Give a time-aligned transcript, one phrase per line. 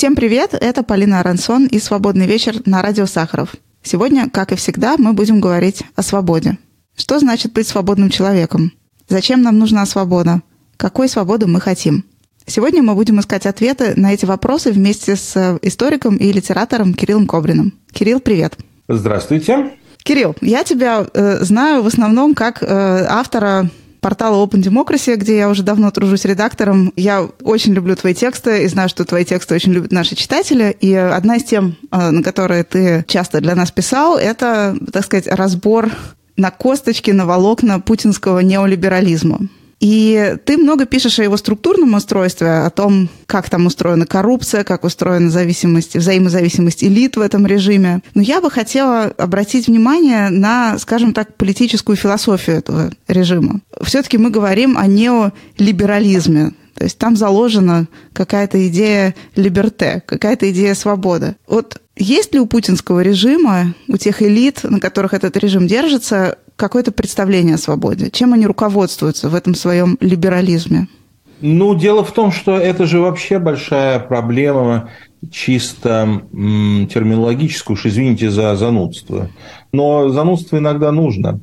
[0.00, 3.54] Всем привет, это Полина Арансон и «Свободный вечер» на радио Сахаров.
[3.82, 6.56] Сегодня, как и всегда, мы будем говорить о свободе.
[6.96, 8.72] Что значит быть свободным человеком?
[9.10, 10.40] Зачем нам нужна свобода?
[10.78, 12.06] Какой свободы мы хотим?
[12.46, 17.74] Сегодня мы будем искать ответы на эти вопросы вместе с историком и литератором Кириллом Кобриным.
[17.92, 18.56] Кирилл, привет.
[18.88, 19.72] Здравствуйте.
[20.02, 22.66] Кирилл, я тебя э, знаю в основном как э,
[23.06, 23.68] автора
[24.00, 26.92] портала Open Democracy, где я уже давно тружусь редактором.
[26.96, 30.76] Я очень люблю твои тексты и знаю, что твои тексты очень любят наши читатели.
[30.80, 35.26] И одна из тем, э, на которые ты часто для нас писал, это, так сказать,
[35.26, 35.90] разбор
[36.36, 39.40] на косточки, на волокна путинского неолиберализма.
[39.80, 44.84] И ты много пишешь о его структурном устройстве, о том, как там устроена коррупция, как
[44.84, 48.02] устроена зависимость, взаимозависимость элит в этом режиме.
[48.14, 53.60] Но я бы хотела обратить внимание на, скажем так, политическую философию этого режима.
[53.80, 61.36] Все-таки мы говорим о неолиберализме, то есть там заложена какая-то идея либерте, какая-то идея свободы.
[61.46, 66.92] Вот есть ли у путинского режима, у тех элит, на которых этот режим держится, какое-то
[66.92, 68.10] представление о свободе?
[68.10, 70.86] Чем они руководствуются в этом своем либерализме?
[71.40, 74.90] Ну, дело в том, что это же вообще большая проблема
[75.30, 79.30] чисто терминологическую, уж извините за занудство.
[79.72, 81.40] Но занудство иногда нужно.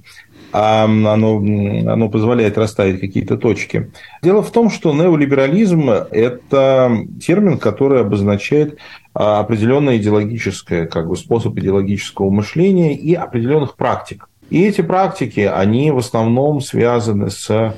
[0.54, 3.92] А оно, оно позволяет расставить какие-то точки.
[4.24, 8.78] Дело в том, что неолиберализм– это термин, который обозначает
[9.14, 14.30] а, определенное идеологическое, как бы способ идеологического мышления и определенных практик.
[14.50, 17.76] И эти практики, они в основном связаны с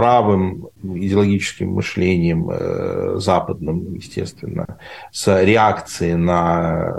[0.00, 4.78] правым идеологическим мышлением э, западным, естественно,
[5.12, 6.94] с реакцией на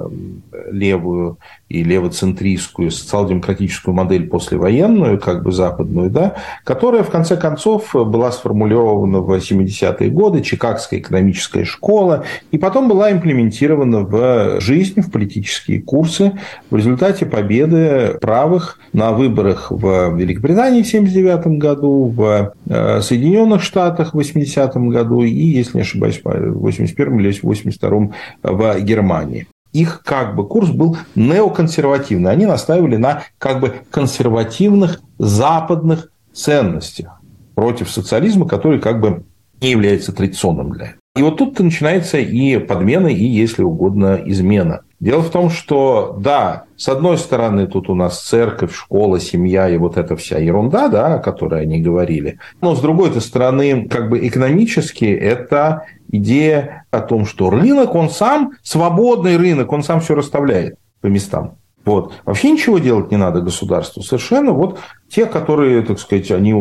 [0.69, 8.31] левую и левоцентристскую социал-демократическую модель послевоенную, как бы западную, да, которая в конце концов была
[8.31, 15.81] сформулирована в 70-е годы, Чикагская экономическая школа, и потом была имплементирована в жизнь, в политические
[15.81, 16.33] курсы
[16.69, 24.13] в результате победы правых на выборах в Великобритании в 1979 году, в э, Соединенных Штатах
[24.13, 28.13] в 80-м году и, если не ошибаюсь, в 81-м или 82-м
[28.43, 32.31] в Германии их как бы курс был неоконсервативный.
[32.31, 37.21] Они настаивали на как бы консервативных западных ценностях
[37.55, 39.23] против социализма, который как бы
[39.61, 41.01] не является традиционным для этого.
[41.15, 44.81] И вот тут начинается и подмена, и, если угодно, измена.
[45.01, 49.75] Дело в том, что, да, с одной стороны, тут у нас церковь, школа, семья и
[49.77, 52.37] вот эта вся ерунда, да, о которой они говорили.
[52.61, 58.51] Но, с другой стороны, как бы экономически это идея о том, что рынок, он сам,
[58.61, 61.55] свободный рынок, он сам все расставляет по местам.
[61.83, 62.13] Вот.
[62.23, 64.03] Вообще ничего делать не надо государству.
[64.03, 64.77] Совершенно вот
[65.13, 66.53] те, которые, так сказать, они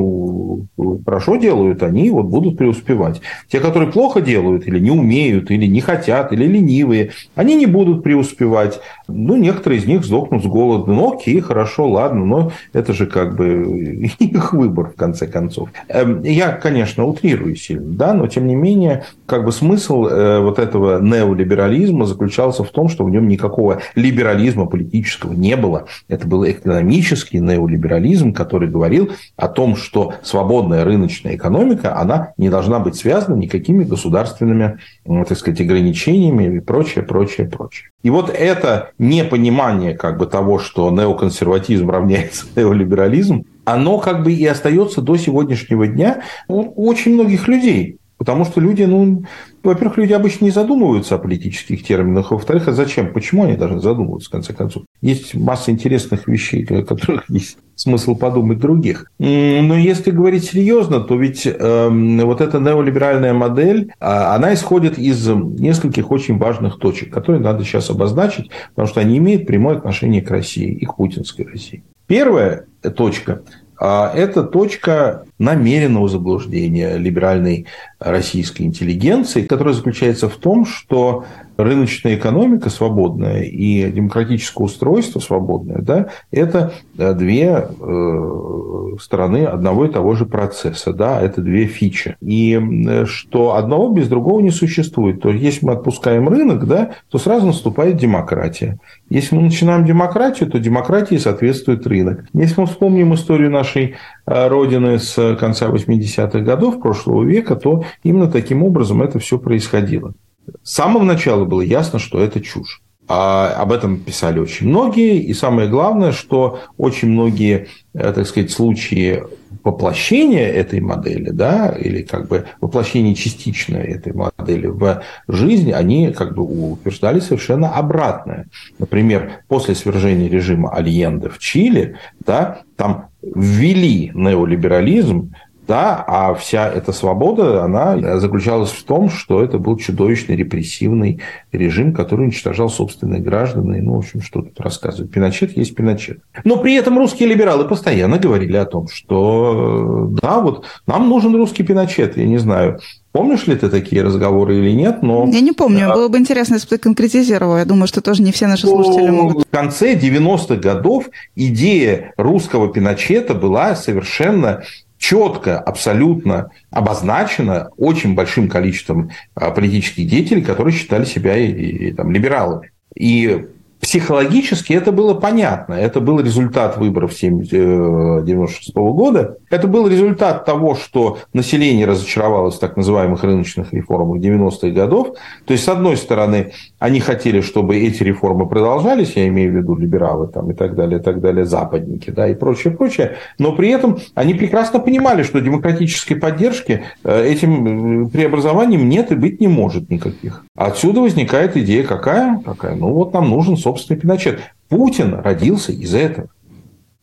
[1.04, 3.20] хорошо делают, они вот будут преуспевать.
[3.48, 8.02] Те, которые плохо делают, или не умеют, или не хотят, или ленивые, они не будут
[8.02, 8.80] преуспевать.
[9.06, 10.90] Ну, некоторые из них сдохнут с голода.
[10.90, 15.70] Ну, окей, хорошо, ладно, но это же как бы их выбор, в конце концов.
[15.88, 20.58] Эм, я, конечно, утрирую сильно, да, но тем не менее, как бы смысл э, вот
[20.58, 25.86] этого неолиберализма заключался в том, что в нем никакого либерализма политического не было.
[26.08, 32.78] Это был экономический неолиберализм, который говорил о том, что свободная рыночная экономика, она не должна
[32.78, 37.90] быть связана никакими государственными, так сказать, ограничениями и прочее, прочее, прочее.
[38.02, 44.46] И вот это непонимание как бы того, что неоконсерватизм равняется неолиберализм, оно как бы и
[44.46, 48.00] остается до сегодняшнего дня у очень многих людей.
[48.20, 49.24] Потому что люди, ну,
[49.62, 53.14] во-первых, люди обычно не задумываются о политических терминах, во-вторых, а зачем?
[53.14, 54.82] Почему они должны задумываться, в конце концов?
[55.00, 59.10] Есть масса интересных вещей, которых есть смысл подумать других.
[59.18, 61.88] Но если говорить серьезно, то ведь э,
[62.22, 67.88] вот эта неолиберальная модель, а, она исходит из нескольких очень важных точек, которые надо сейчас
[67.88, 71.82] обозначить, потому что они имеют прямое отношение к России и к путинской России.
[72.06, 73.42] Первая точка
[73.80, 77.66] а это точка намеренного заблуждения либеральной
[77.98, 81.24] российской интеллигенции, которая заключается в том, что
[81.56, 89.90] рыночная экономика свободная и демократическое устройство свободное, да, это э, две э, стороны одного и
[89.90, 92.16] того же процесса, да, это две фичи.
[92.20, 92.60] И
[93.06, 95.20] что одного без другого не существует.
[95.20, 98.78] То есть, если мы отпускаем рынок, да, то сразу наступает демократия.
[99.08, 102.24] Если мы начинаем демократию, то демократии соответствует рынок.
[102.32, 103.96] Если мы вспомним историю нашей
[104.26, 110.14] Родины с конца 80-х годов прошлого века, то именно таким образом это все происходило.
[110.62, 112.82] С самого начала было ясно, что это чушь.
[113.12, 115.18] А об этом писали очень многие.
[115.18, 119.24] И самое главное, что очень многие, э, так сказать, случаи
[119.64, 126.36] воплощения этой модели, да, или как бы воплощение частичное этой модели в жизнь, они как
[126.36, 128.46] бы утверждали совершенно обратное.
[128.78, 135.34] Например, после свержения режима Альенде в Чили, да, там ввели неолиберализм,
[135.70, 141.20] да, а вся эта свобода, она заключалась в том, что это был чудовищный репрессивный
[141.52, 143.72] режим, который уничтожал собственных граждан.
[143.76, 145.12] И, ну, в общем, что тут рассказывать.
[145.12, 146.22] Пиночет есть Пиночет.
[146.42, 151.62] Но при этом русские либералы постоянно говорили о том, что да, вот нам нужен русский
[151.62, 152.16] Пиночет.
[152.16, 152.80] Я не знаю,
[153.12, 155.02] Помнишь ли ты такие разговоры или нет?
[155.02, 155.28] Но...
[155.28, 155.92] Я не помню.
[155.92, 157.58] Было бы интересно, если бы ты конкретизировал.
[157.58, 159.48] Я думаю, что тоже не все наши слушатели могут.
[159.48, 164.62] В конце 90-х годов идея русского Пиночета была совершенно
[165.00, 172.12] четко, абсолютно обозначено очень большим количеством а, политических деятелей, которые считали себя и, и, там,
[172.12, 172.70] либералами.
[172.94, 173.46] И
[173.80, 175.72] Психологически это было понятно.
[175.72, 179.38] Это был результат выборов 1996 э, года.
[179.48, 185.16] Это был результат того, что население разочаровалось в так называемых рыночных реформах 90-х годов.
[185.46, 189.74] То есть, с одной стороны, они хотели, чтобы эти реформы продолжались, я имею в виду
[189.76, 193.16] либералы там, и так далее, и так далее, западники да, и прочее, прочее.
[193.38, 199.14] Но при этом они прекрасно понимали, что демократической поддержки э, этим э, преобразованием нет и
[199.14, 200.44] быть не может никаких.
[200.54, 202.40] Отсюда возникает идея какая?
[202.44, 202.74] какая?
[202.74, 204.40] Ну вот нам нужен, собственно, Пиночет.
[204.68, 206.28] Путин родился из этого.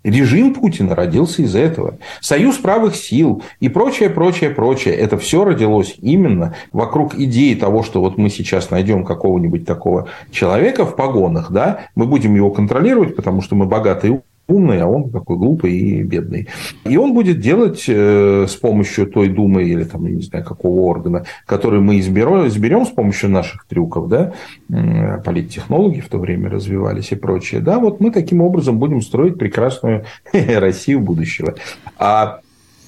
[0.04, 1.98] Режим Путина родился из этого.
[2.22, 4.94] Союз правых сил и прочее, прочее, прочее.
[4.96, 10.86] Это все родилось именно вокруг идеи того, что вот мы сейчас найдем какого-нибудь такого человека
[10.86, 15.38] в погонах, да, мы будем его контролировать, потому что мы богатые умный, а он такой
[15.38, 16.48] глупый и бедный.
[16.86, 20.82] И он будет делать э, с помощью той думы или там, я не знаю, какого
[20.82, 24.34] органа, который мы изберем, изберем с помощью наших трюков, да,
[24.68, 30.06] политтехнологи в то время развивались и прочее, да, вот мы таким образом будем строить прекрасную
[30.34, 31.56] Россию будущего.
[31.98, 32.40] А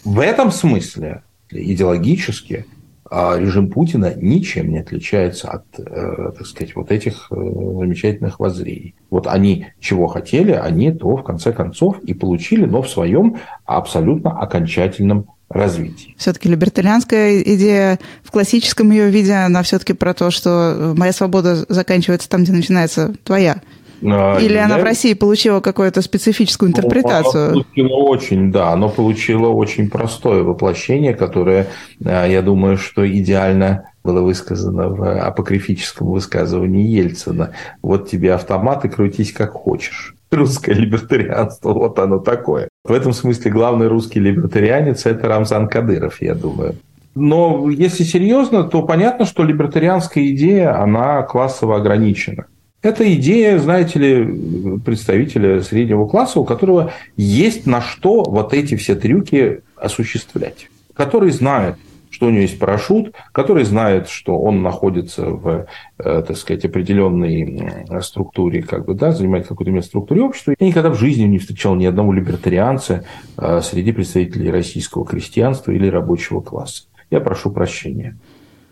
[0.03, 2.65] в этом смысле идеологически
[3.11, 8.95] режим Путина ничем не отличается от, э, так сказать, вот этих э, замечательных воззрений.
[9.09, 14.39] Вот они чего хотели, они то в конце концов и получили, но в своем абсолютно
[14.39, 16.13] окончательном развитии.
[16.17, 22.29] Все-таки либертарианская идея в классическом ее виде, она все-таки про то, что моя свобода заканчивается
[22.29, 23.61] там, где начинается твоя.
[24.03, 27.51] А, Или она в России получила какую-то специфическую интерпретацию?
[27.51, 31.67] Оно получило очень, да, оно получило очень простое воплощение, которое,
[32.03, 37.51] а, я думаю, что идеально было высказано в апокрифическом высказывании Ельцина.
[37.81, 40.15] Вот тебе автомат и крутись как хочешь.
[40.31, 42.69] Русское либертарианство, вот оно такое.
[42.85, 46.75] В этом смысле главный русский либертарианец– это Рамзан Кадыров, я думаю.
[47.15, 52.45] Но если серьезно, то понятно, что либертарианская идея, она классово ограничена.
[52.81, 58.95] Это идея, знаете ли, представителя среднего класса, у которого есть на что вот эти все
[58.95, 60.69] трюки осуществлять.
[60.93, 61.75] Который знает,
[62.09, 65.67] что у него есть парашют, который знает, что он находится в,
[65.97, 70.55] э, так сказать, определенной структуре, как бы, да, занимает какое-то место в структуре общества.
[70.57, 73.03] Я никогда в жизни не встречал ни одного либертарианца
[73.37, 76.83] э, среди представителей российского крестьянства или рабочего класса.
[77.11, 78.17] Я прошу прощения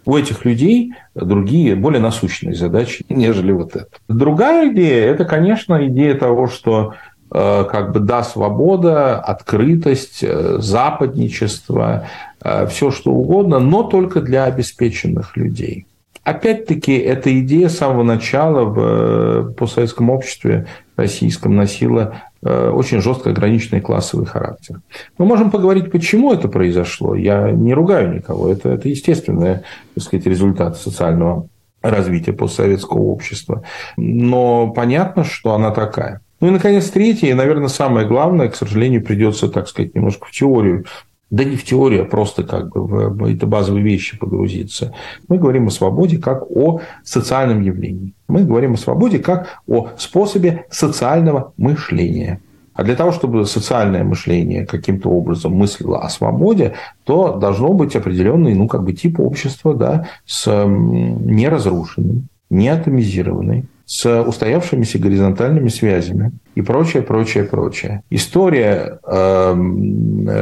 [0.07, 3.89] у этих людей другие, более насущные задачи, нежели вот это.
[4.07, 6.93] Другая идея– это, конечно, идея того, что
[7.29, 12.07] э, как бы да, свобода, открытость, э, западничество,
[12.41, 15.85] э, все что угодно, но только для обеспеченных людей.
[16.23, 24.25] Опять-таки, эта идея с самого начала в постсоветском обществе российском носила очень жестко ограниченный классовый
[24.25, 24.81] характер.
[25.17, 27.15] Мы можем поговорить, почему это произошло.
[27.15, 28.49] Я не ругаю никого.
[28.49, 29.61] Это, это естественный
[29.95, 31.47] так сказать, результат социального
[31.81, 33.63] развития постсоветского общества.
[33.97, 36.21] Но понятно, что она такая.
[36.39, 40.31] Ну и, наконец, третье, и, наверное, самое главное, к сожалению, придется, так сказать, немножко в
[40.31, 40.85] теорию
[41.29, 44.93] да не в теорию, а просто как бы в эти базовые вещи погрузиться.
[45.27, 48.13] Мы говорим о свободе как о социальном явлении.
[48.27, 52.41] Мы говорим о свободе как о способе социального мышления.
[52.73, 58.53] А для того, чтобы социальное мышление каким-то образом мыслило о свободе, то должно быть определенный
[58.53, 67.01] ну, как бы тип общества да, с неразрушенным, неатомизированной, с устоявшимися горизонтальными связями и прочее,
[67.01, 68.03] прочее, прочее.
[68.09, 69.55] История э,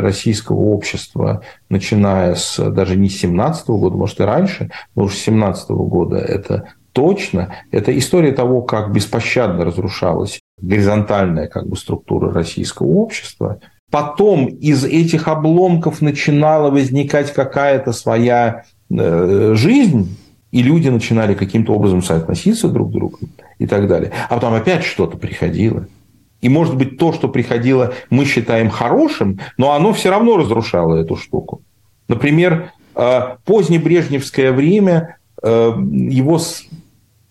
[0.02, 5.20] российского общества, начиная с даже не с 17 года, может и раньше, но уже с
[5.20, 12.88] 17 года, это точно, это история того, как беспощадно разрушалась горизонтальная как бы, структура российского
[12.88, 13.60] общества.
[13.92, 20.18] Потом из этих обломков начинала возникать какая-то своя э, жизнь,
[20.56, 23.20] и люди начинали каким-то образом соотноситься друг к другу
[23.60, 24.14] и так далее.
[24.30, 25.86] А потом опять что-то приходило.
[26.40, 31.18] И, может быть, то, что приходило, мы считаем хорошим, но оно все равно разрушало эту
[31.18, 31.62] штуку.
[32.08, 35.74] Например, э, позднебрежневское время, э,
[36.10, 36.40] его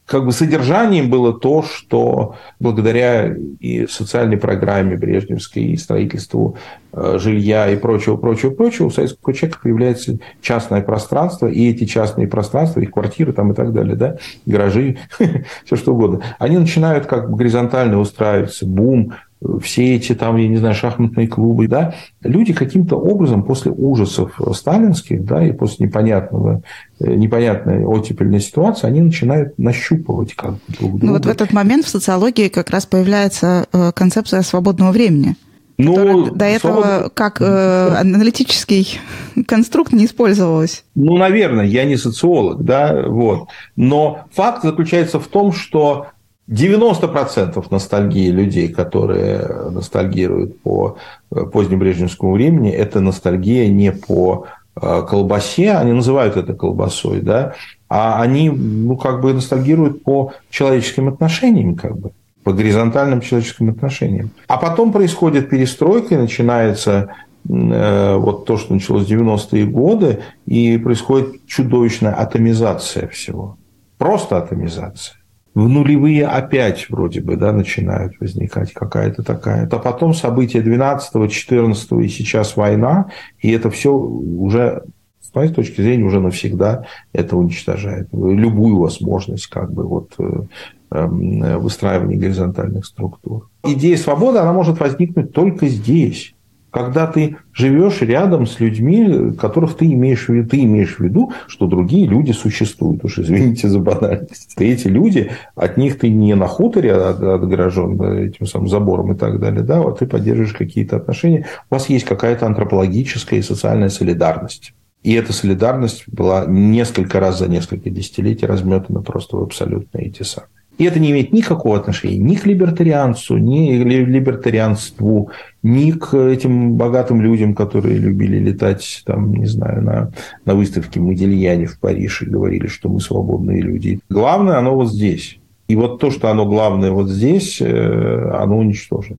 [0.07, 6.59] как бы содержанием было то, что благодаря и социальной программе Брежневской, и строительству
[6.93, 12.29] э, жилья и прочего, прочего, прочего, у советского человека появляется частное пространство, и эти частные
[12.29, 14.99] пространства, их квартиры там и так далее, да, гаражи,
[15.65, 19.15] все что угодно, они начинают как бы горизонтально устраиваться, бум,
[19.63, 25.25] все эти там, я не знаю, шахматные клубы, да, люди каким-то образом после ужасов сталинских,
[25.25, 26.63] да, и после непонятного,
[27.01, 31.07] э, непонятной оттепельной ситуации, они начинают нащупывать как бы друг друга.
[31.07, 35.37] Ну вот в этот момент в социологии как раз появляется э, концепция свободного времени.
[35.77, 37.15] Ну, до этого свобод...
[37.15, 39.01] как э, аналитический
[39.47, 40.85] конструкт не использовалась.
[40.95, 43.49] Ну, наверное, я не социолог, да, вот.
[43.77, 46.07] Но факт заключается в том, что
[46.49, 50.99] 90% ностальгии людей, которые ностальгируют по
[51.31, 54.47] э, позднебрежневскому времени, это ностальгия не по
[54.77, 57.55] э, колбасе, они называют это колбасой, да,
[57.89, 62.11] а они, ну, как бы ностальгируют по человеческим отношениям, как бы,
[62.43, 64.31] по горизонтальным человеческим отношениям.
[64.47, 67.09] А потом происходит перестройка, и начинается
[67.49, 73.57] э, вот то, что началось в 90-е годы, и происходит чудовищная атомизация всего.
[73.97, 75.24] Просто атомизация
[75.55, 79.69] в нулевые опять вроде бы да, начинают возникать какая-то такая.
[79.71, 84.83] А потом события 12 14 и сейчас война, и это все уже
[85.21, 90.43] с моей точки зрения уже навсегда это уничтожает любую возможность как бы вот э,
[90.91, 93.49] эм, выстраивания горизонтальных структур.
[93.65, 96.34] Идея свободы, она может возникнуть только здесь
[96.75, 101.33] когда ты живешь рядом с людьми, которых ты имеешь в виду, ты имеешь в виду,
[101.47, 103.05] что другие люди существуют.
[103.05, 104.55] Уж извините за банальность.
[104.59, 109.63] эти люди, от них ты не на хуторе отгорожен этим самым забором и так далее,
[109.63, 111.47] да, вот ты поддерживаешь какие-то отношения.
[111.71, 114.75] У вас есть какая-то антропологическая и социальная солидарность.
[115.05, 120.51] И эта солидарность была несколько раз за несколько десятилетий разметана просто в абсолютно эти самые.
[120.77, 125.31] И это не имеет никакого отношения ни к либертарианцу, ни к либертарианству,
[125.63, 130.11] ни к этим богатым людям, которые любили летать, там, не знаю, на,
[130.45, 134.01] на выставке Модельяне в Париже и говорили, что мы свободные люди.
[134.11, 135.39] Главное, оно вот здесь.
[135.69, 139.17] И вот то, что оно главное вот здесь, э, оно уничтожено.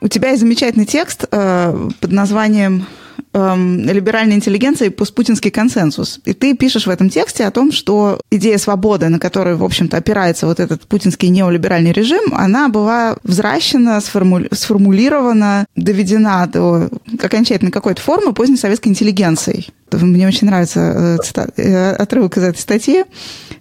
[0.00, 2.86] У тебя есть замечательный текст э, под названием
[3.32, 6.20] эм, либеральной интеллигенции постпутинский консенсус.
[6.24, 9.96] И ты пишешь в этом тексте о том, что идея свободы, на которой, в общем-то,
[9.96, 14.48] опирается вот этот путинский неолиберальный режим, она была взращена, сформули...
[14.52, 16.88] сформулирована, доведена до
[17.22, 19.70] окончательно какой-то формы поздней советской интеллигенцией.
[19.92, 23.04] Мне очень нравится э, цитат, э, отрывок из этой статьи,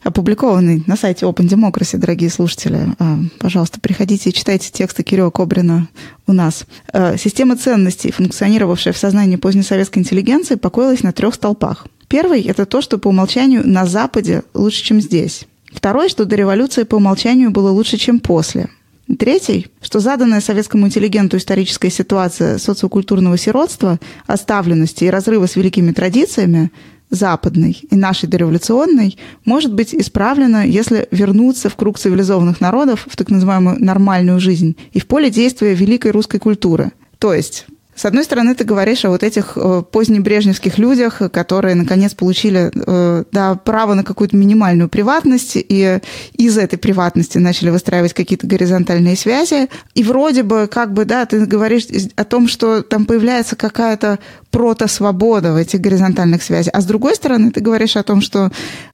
[0.04, 2.88] опубликованный на сайте Open Democracy, дорогие слушатели.
[3.00, 5.90] А, пожалуйста, приходите и читайте тексты Кирилла Кобрина
[6.32, 6.66] у нас.
[6.92, 11.86] Э, система ценностей, функционировавшая в сознании позднесоветской интеллигенции, покоилась на трех столпах.
[12.08, 15.46] Первый– это то, что по умолчанию на Западе лучше, чем здесь.
[15.72, 18.70] Второй, что до революции по умолчанию было лучше, чем после–
[19.20, 26.72] Третий, что заданная советскому интеллигенту историческая ситуация социокультурного сиротства, оставленности и разрыва с великими традициями,
[27.12, 33.30] западной и нашей дореволюционной, может быть исправлена, если вернуться в круг цивилизованных народов, в так
[33.30, 36.92] называемую нормальную жизнь и в поле действия великой русской культуры.
[37.20, 42.14] То есть с одной стороны, ты говоришь о вот этих э, позднебрежневских людях, которые наконец
[42.14, 46.00] получили э, да, право на какую-то минимальную приватность, и
[46.34, 49.68] из этой приватности начали выстраивать какие-то горизонтальные связи.
[49.94, 54.20] И вроде бы, как бы, да, ты говоришь о том, что там появляется какая-то
[54.52, 56.74] протосвобода в этих горизонтальных связях.
[56.74, 58.52] А с другой стороны, ты говоришь о том, что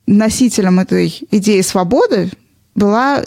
[0.08, 2.32] носителем этой идеи свободы
[2.74, 3.24] была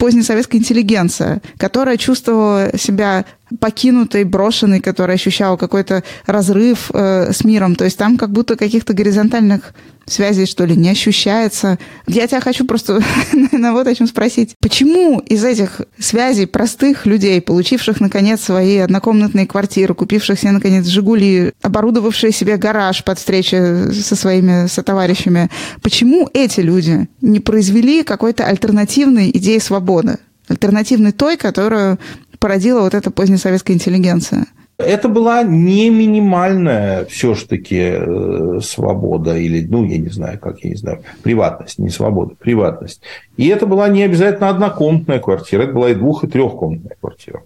[0.00, 3.26] позднесоветская интеллигенция, которая чувствовала себя
[3.58, 7.74] покинутой, брошенной, которая ощущала какой-то разрыв э, с миром.
[7.74, 9.74] То есть там как будто каких-то горизонтальных
[10.06, 11.78] связей, что ли, не ощущается.
[12.06, 13.00] Я тебя хочу просто,
[13.32, 14.54] наверное, вот о чем спросить.
[14.60, 21.52] Почему из этих связей простых людей, получивших, наконец, свои однокомнатные квартиры, купивших себе, наконец, «Жигули»,
[21.62, 25.50] оборудовавшие себе гараж под встречи со своими сотоварищами,
[25.82, 30.18] почему эти люди не произвели какой-то альтернативной идеи свободы?
[30.48, 31.98] Альтернативной той, которую
[32.40, 34.46] породила вот эта позднесоветская интеллигенция?
[34.78, 40.76] Это была не минимальная все-таки э, свобода или, ну, я не знаю, как, я не
[40.76, 43.02] знаю, приватность, не свобода, приватность.
[43.36, 47.42] И это была не обязательно однокомнатная квартира, это была и двух- и трехкомнатная квартира.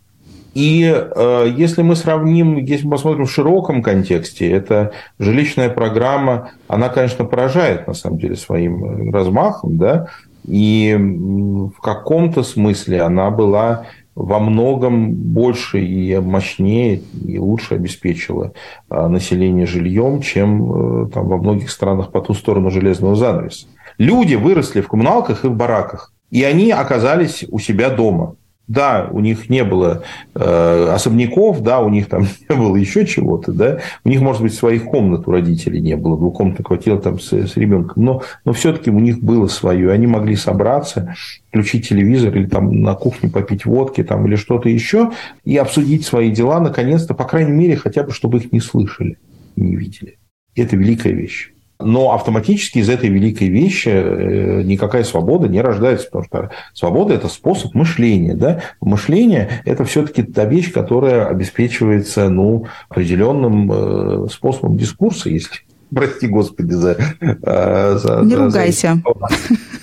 [0.55, 6.89] И э, если мы сравним, если мы посмотрим в широком контексте, эта жилищная программа, она,
[6.89, 10.07] конечно, поражает, на самом деле, своим размахом, да,
[10.47, 18.53] и в каком-то смысле она была во многом больше и мощнее и лучше обеспечила
[18.89, 23.67] население жильем, чем э, там, во многих странах по ту сторону железного занавеса.
[23.99, 28.37] Люди выросли в коммуналках и в бараках, и они оказались у себя дома.
[28.67, 30.05] Да, у них не было
[30.35, 34.55] э, особняков, да, у них там не было еще чего-то, да, у них, может быть,
[34.55, 38.91] своих комнат у родителей не было, двухкомнатной квартиры там с, с ребенком, но, но все-таки
[38.91, 41.15] у них было свое, они могли собраться,
[41.49, 45.13] включить телевизор или там на кухне попить водки там, или что-то еще
[45.45, 49.19] и обсудить свои дела, наконец-то, по крайней мере, хотя бы, чтобы их не слышали,
[49.57, 50.19] не видели.
[50.57, 51.54] Это великая вещь.
[51.81, 57.29] Но автоматически из этой великой вещи э, никакая свобода не рождается, потому что свобода– это
[57.29, 58.35] способ мышления.
[58.35, 58.61] Да?
[58.81, 65.57] Мышление– это все-таки та вещь, которая обеспечивается ну, определенным э, способом дискурса, если
[65.95, 66.97] прости господи за...
[67.21, 69.03] Э, за не за, ругайся.
[69.05, 69.29] За...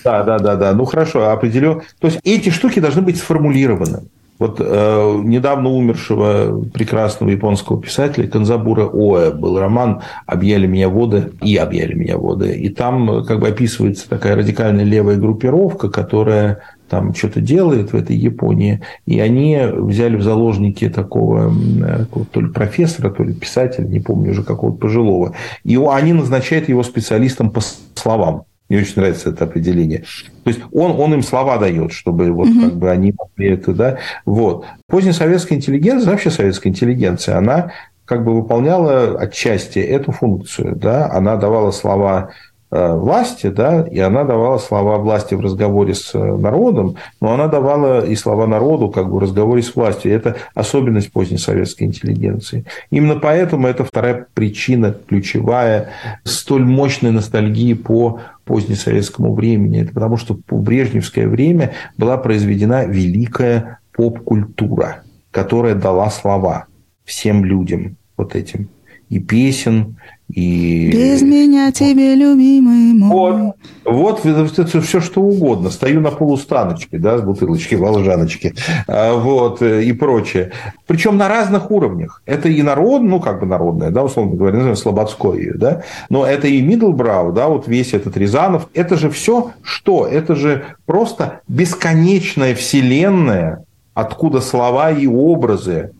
[0.04, 0.74] Да, да, да, да.
[0.74, 1.84] Ну хорошо, определю.
[2.00, 4.04] То есть эти штуки должны быть сформулированы.
[4.42, 11.56] Вот э, недавно умершего прекрасного японского писателя Канзабура Оэ был роман «Объяли меня воды» и
[11.58, 12.52] «Объяли меня воды».
[12.54, 17.96] И там э, как бы описывается такая радикальная левая группировка, которая там что-то делает в
[17.96, 21.54] этой Японии, и они взяли в заложники такого
[21.86, 26.68] э, то ли профессора, то ли писателя, не помню уже какого-то пожилого, и они назначают
[26.68, 27.62] его специалистом по
[27.94, 28.46] словам.
[28.72, 30.06] Мне очень нравится это определение.
[30.46, 32.62] То есть он, он им слова дает, чтобы вот угу.
[32.62, 33.98] как бы они могли это, да.
[34.25, 34.66] Вот.
[34.88, 37.74] Поздняя советская интеллигенция, вообще советская интеллигенция, она
[38.06, 41.12] как бы выполняла отчасти эту функцию, да.
[41.12, 42.30] Она давала слова
[42.72, 48.06] власти, да, и она давала слова власти в разговоре с э, народом, но она давала
[48.06, 50.13] и слова народу как бы в разговоре с властью.
[50.13, 52.63] это особенность поздней советской интеллигенции.
[52.90, 55.90] Именно поэтому это вторая причина, ключевая,
[56.24, 59.82] столь мощной ностальгии по позднесоветскому времени.
[59.82, 66.68] Это потому, что в брежневское время была произведена великая поп-культура, которая дала слова
[67.04, 68.70] всем людям вот этим
[69.12, 69.98] и песен,
[70.33, 70.91] и...
[70.91, 73.53] Без меня тебе, любимый мой.
[73.83, 75.70] Вот, вот это все что угодно.
[75.70, 78.53] Стою на полустаночке, да, с бутылочки, волжаночки,
[78.87, 80.51] а, вот, э, и прочее.
[80.87, 82.22] Причем на разных уровнях.
[82.25, 86.48] Это и народ, ну, как бы народное, да, условно говоря, назовем Слободской да, но это
[86.48, 88.67] и Мидлбрау, да, вот весь этот Рязанов.
[88.74, 90.07] Это же все что?
[90.07, 93.63] Это же просто бесконечная вселенная,
[93.94, 95.91] откуда слова и образы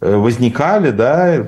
[0.00, 1.46] э, возникали, да,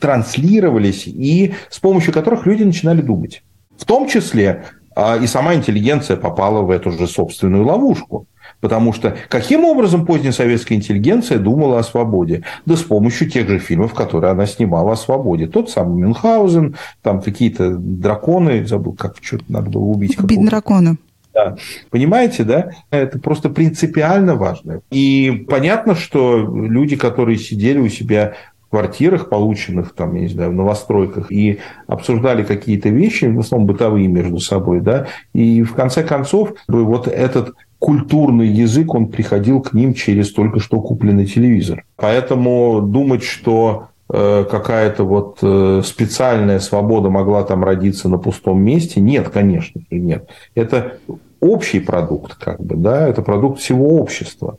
[0.00, 3.42] транслировались и с помощью которых люди начинали думать.
[3.76, 8.26] В том числе а, и сама интеллигенция попала в эту же собственную ловушку.
[8.60, 12.42] Потому что каким образом поздняя советская интеллигенция думала о свободе?
[12.66, 15.46] Да с помощью тех же фильмов, которые она снимала о свободе.
[15.46, 20.18] Тот самый Мюнхгаузен, там какие-то драконы, забыл, как что-то надо было убить.
[20.18, 20.96] Убить дракона.
[21.32, 21.56] Да.
[21.90, 22.72] Понимаете, да?
[22.90, 24.80] Это просто принципиально важно.
[24.90, 28.34] И понятно, что люди, которые сидели у себя
[28.70, 34.08] квартирах, полученных там, я не знаю, в новостройках, и обсуждали какие-то вещи, в основном бытовые
[34.08, 39.94] между собой, да, и в конце концов вот этот культурный язык, он приходил к ним
[39.94, 41.84] через только что купленный телевизор.
[41.96, 49.00] Поэтому думать, что э, какая-то вот э, специальная свобода могла там родиться на пустом месте,
[49.00, 50.28] нет, конечно, нет.
[50.54, 50.98] Это
[51.40, 54.58] общий продукт, как бы, да, это продукт всего общества.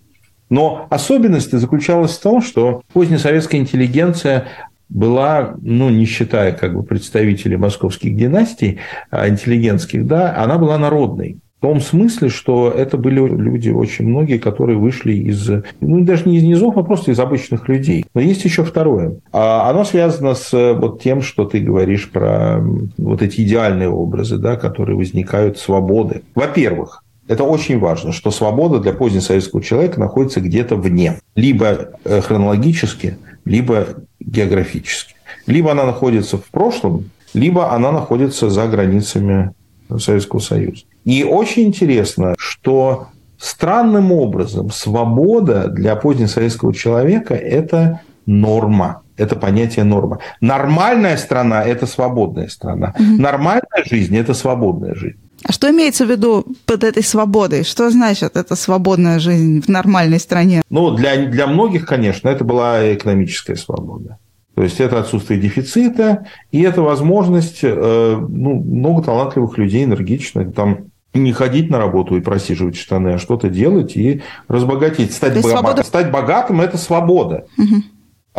[0.49, 4.47] Но особенность заключалась в том, что поздняя советская интеллигенция
[4.89, 8.79] была, ну, не считая как бы представителей московских династий
[9.11, 11.37] а интеллигентских, да, она была народной.
[11.59, 15.49] В том смысле, что это были люди очень многие, которые вышли из,
[15.81, 18.05] ну, даже не из низов, а просто из обычных людей.
[18.13, 19.17] Но есть еще второе.
[19.33, 22.63] А оно связано с вот тем, что ты говоришь про
[22.97, 26.21] вот эти идеальные образы, да, которые возникают свободы.
[26.33, 31.19] Во-первых, это очень важно, что свобода для позднесоветского человека находится где-то вне.
[31.35, 33.85] Либо э, хронологически, либо
[34.19, 35.13] географически.
[35.45, 39.51] Либо она находится в прошлом, либо она находится за границами
[39.99, 40.85] Советского Союза.
[41.05, 49.03] И очень интересно, что странным образом свобода для позднесоветского человека– это норма.
[49.17, 50.17] Это понятие норма.
[50.41, 52.95] Нормальная страна– это свободная страна.
[52.95, 53.21] Угу.
[53.21, 55.19] Нормальная жизнь– это свободная жизнь.
[55.43, 57.63] А что имеется в виду под этой свободой?
[57.63, 60.61] Что значит эта свободная жизнь в нормальной стране?
[60.69, 64.17] Ну, для, для многих, конечно, это была экономическая свобода.
[64.55, 70.89] То есть это отсутствие дефицита, и это возможность, э, ну, много талантливых людей, энергичных, там
[71.13, 75.13] не ходить на работу и просиживать штаны, а что-то делать и разбогатеть.
[75.13, 75.49] Стать, бога...
[75.49, 75.83] свобода...
[75.83, 77.45] Стать богатым– это свобода.
[77.57, 77.83] Угу.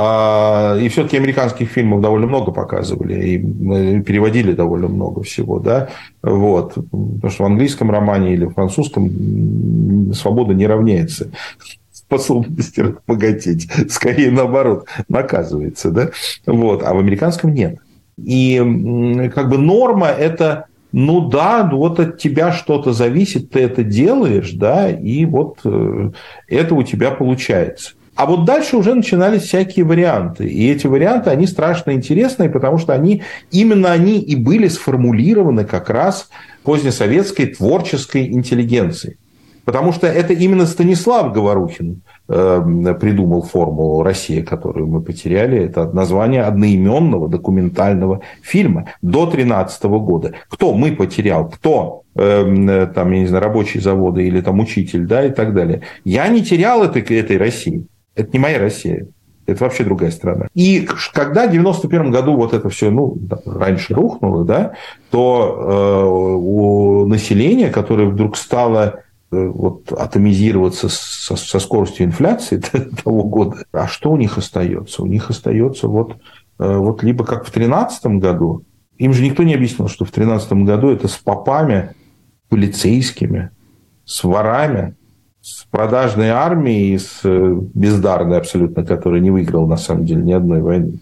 [0.03, 3.39] А, и все-таки американских фильмов довольно много показывали, и
[4.01, 5.91] переводили довольно много всего, да,
[6.23, 11.31] вот, потому что в английском романе или в французском свобода не равняется
[11.93, 16.11] способности разбогатеть, скорее наоборот, наказывается, да,
[16.47, 17.77] вот, а в американском нет.
[18.17, 18.57] И
[19.35, 24.89] как бы норма– это ну да, вот от тебя что-то зависит, ты это делаешь, да,
[24.89, 26.11] и вот э,
[26.49, 27.93] это у тебя получается.
[28.21, 30.47] А вот дальше уже начинались всякие варианты.
[30.47, 35.89] И эти варианты, они страшно интересные, потому что они, именно они и были сформулированы как
[35.89, 36.29] раз
[36.63, 39.17] позднесоветской творческой интеллигенцией.
[39.65, 45.59] Потому что это именно Станислав Говорухин э, придумал формулу «Россия», которую мы потеряли.
[45.59, 50.33] Это название одноименного документального фильма до 2013 года.
[50.51, 51.49] Кто мы потерял?
[51.49, 52.03] Кто?
[52.15, 55.81] Э, там, я не знаю, рабочие заводы или там учитель, да, и так далее.
[56.05, 57.87] Я не терял этой, этой России.
[58.15, 59.07] Это не моя Россия.
[59.47, 60.47] Это вообще другая страна.
[60.55, 64.75] И когда в 91 году вот это все, ну, раньше рухнуло, да,
[65.11, 69.01] то э, у населения, которое вдруг стало
[69.33, 72.63] э, вот атомизироваться со, со скоростью инфляции
[73.05, 75.03] того года, а что у них остается?
[75.03, 76.17] У них остается вот,
[76.61, 78.65] э, вот либо как в 2013 году,
[78.99, 81.95] им же никто не объяснил, что в 2013 году это с попами,
[82.51, 83.51] полицейскими,
[84.05, 84.95] с ворами,
[85.43, 90.61] с продажной армией, с э, бездарной абсолютно, которая не выиграла на самом деле ни одной
[90.61, 91.01] войны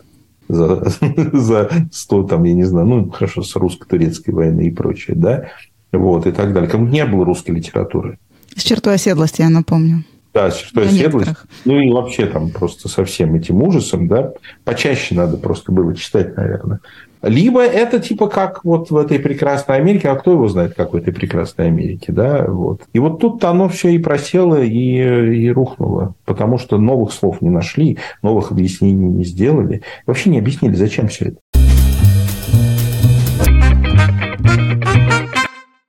[0.48, 0.84] за,
[1.32, 5.48] за 100, там, я не знаю, ну, хорошо, с русско-турецкой войны и прочее, да,
[5.92, 6.70] вот, и так далее.
[6.70, 8.18] Кому не было русской литературы.
[8.56, 10.04] С чертой оседлости, я напомню.
[10.34, 11.34] Да, с чертой оседлости.
[11.64, 14.32] Ну, и вообще там просто со всем этим ужасом, да,
[14.64, 16.80] почаще надо просто было читать, наверное.
[17.22, 20.96] Либо это типа как вот в этой прекрасной Америке, а кто его знает, как в
[20.96, 22.82] этой прекрасной Америке, да, вот.
[22.92, 27.50] И вот тут оно все и просело, и, и рухнуло, потому что новых слов не
[27.50, 31.38] нашли, новых объяснений не сделали, вообще не объяснили, зачем все это.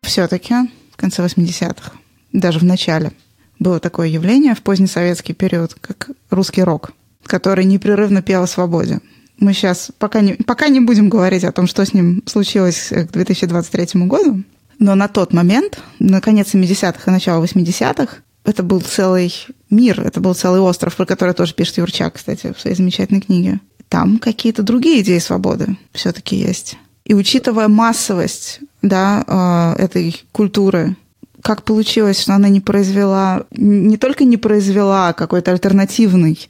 [0.01, 0.55] Все-таки
[0.91, 1.91] в конце 80-х,
[2.33, 3.11] даже в начале,
[3.59, 6.91] было такое явление в позднесоветский период, как русский рок,
[7.23, 8.99] который непрерывно пел о свободе
[9.39, 13.11] мы сейчас пока не, пока не будем говорить о том, что с ним случилось к
[13.11, 14.43] 2023 году,
[14.79, 19.33] но на тот момент, на конец 70-х и начало 80-х, это был целый
[19.69, 23.59] мир, это был целый остров, про который тоже пишет Юрчак, кстати, в своей замечательной книге.
[23.89, 26.77] Там какие-то другие идеи свободы все-таки есть.
[27.05, 30.95] И учитывая массовость да, э, этой культуры,
[31.41, 36.47] как получилось, что она не произвела, не только не произвела какой-то альтернативный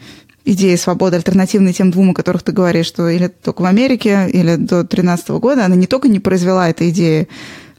[0.52, 4.56] идеи свободы альтернативной тем двум, о которых ты говоришь, что или только в Америке, или
[4.56, 7.28] до 2013 года, она не только не произвела этой идеи,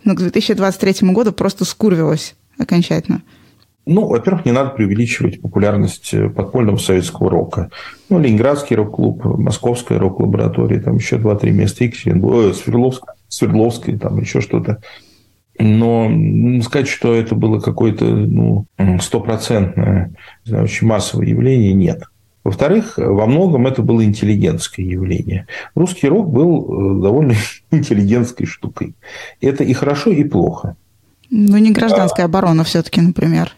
[0.04, 3.22] но к 2023 году просто скурвилась окончательно.
[3.86, 7.70] Ну, во-первых, не надо преувеличивать популярность э, подпольного советского рока.
[8.08, 14.80] Ну, Ленинградский рок-клуб, Московская рок-лаборатория, там еще два-три места, Екатеринбург, Свердловск, Свердловская, там еще что-то.
[15.58, 16.10] Но
[16.62, 18.66] сказать, что это было какое-то ну,
[19.00, 20.14] стопроцентное,
[20.48, 22.04] очень массовое явление, нет.
[22.42, 25.46] Во-вторых, во многом это было интеллигентское явление.
[25.74, 27.34] Русский рок был э, довольно
[27.70, 28.94] интеллигентской штукой.
[29.40, 30.76] Это и хорошо, и плохо.
[31.30, 33.54] Ну, не гражданская оборона все-таки, например.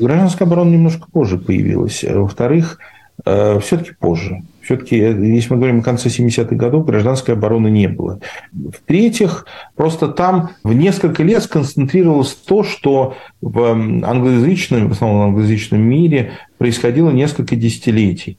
[0.00, 2.02] Гражданская оборона немножко позже появилась.
[2.02, 2.78] Во-вторых,
[3.24, 4.42] э, все-таки позже.
[4.64, 8.20] Все-таки, э, если мы говорим о конце 70-х годов, гражданской обороны не было.
[8.52, 9.46] В-третьих,
[9.76, 17.10] просто там в несколько лет сконцентрировалось то, что в англоязычном, в основном англоязычном мире происходило
[17.10, 18.38] несколько десятилетий.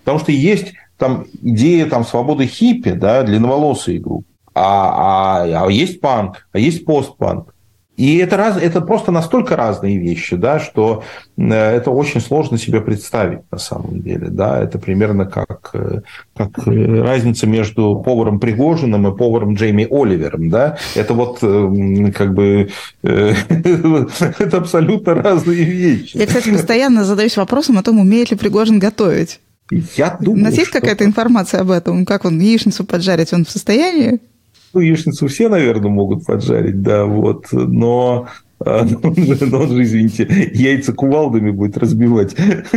[0.00, 6.00] Потому что есть там идея там, свободы хиппи, да, длинноволосые группы, а, а, а есть
[6.00, 7.54] панк, а есть постпанк.
[8.00, 11.04] И это, раз, это просто настолько разные вещи, да, что
[11.36, 14.28] э, это очень сложно себе представить на самом деле.
[14.30, 14.58] Да.
[14.58, 16.00] Это примерно как, э,
[16.34, 20.48] как э, разница между поваром Пригожиным и поваром Джейми Оливером.
[20.48, 20.78] Да.
[20.94, 22.70] Это вот как бы
[23.02, 26.16] это абсолютно разные вещи.
[26.16, 29.40] Я, кстати, постоянно задаюсь вопросом о том, умеет ли Пригожин готовить.
[29.70, 32.06] Я думаю, У нас есть какая-то информация об этом?
[32.06, 33.34] Как он яичницу поджарить?
[33.34, 34.20] Он в состоянии?
[34.72, 38.28] Ну, яичницу все, наверное, могут поджарить, да, вот, но
[38.60, 42.36] он же, он же, извините, яйца кувалдами будет разбивать.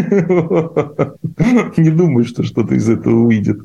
[1.78, 3.60] Не думаю, что что-то из этого выйдет.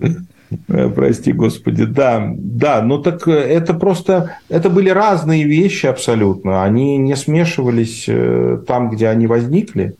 [0.68, 1.84] Э, прости, Господи.
[1.84, 6.64] Да, да, ну так э, это просто, это были разные вещи абсолютно.
[6.64, 9.94] Они не смешивались э, там, где они возникли.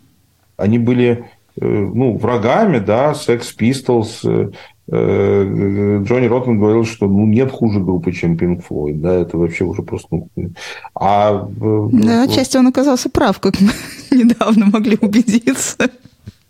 [0.57, 1.25] Они были
[1.61, 4.53] ну, врагами, да, Sex Pistols,
[4.91, 9.01] Джонни Роттен говорил, что ну, нет хуже группы, чем Pink Floyd.
[9.01, 10.09] Да, это вообще уже просто...
[10.11, 10.29] Ну,
[10.95, 11.47] а...
[11.93, 13.71] Да, отчасти он оказался прав, как мы
[14.17, 15.91] недавно могли убедиться.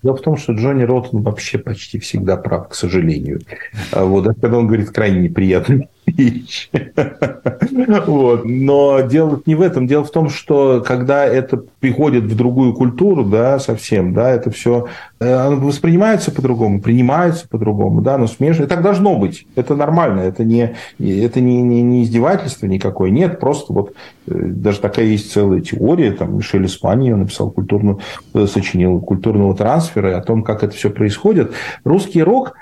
[0.02, 3.40] Дело в том, что Джонни Роттен вообще почти всегда прав, к сожалению.
[3.90, 5.88] А вот, когда он говорит крайне неприятные
[8.06, 8.44] вот.
[8.44, 9.86] Но дело не в этом.
[9.86, 14.88] Дело в том, что когда это приходит в другую культуру, да, совсем, да, это все
[15.20, 18.64] э, воспринимается по-другому, принимается по-другому, да, но смешно.
[18.64, 19.46] И так должно быть.
[19.54, 20.20] Это нормально.
[20.20, 23.10] Это не, это не, не, не издевательство никакое.
[23.10, 23.94] Нет, просто вот
[24.26, 26.12] э, даже такая есть целая теория.
[26.12, 28.00] Там Мишель Испания написал культурную,
[28.34, 31.52] э, сочинил культурного трансфера о том, как это все происходит.
[31.84, 32.54] Русский рок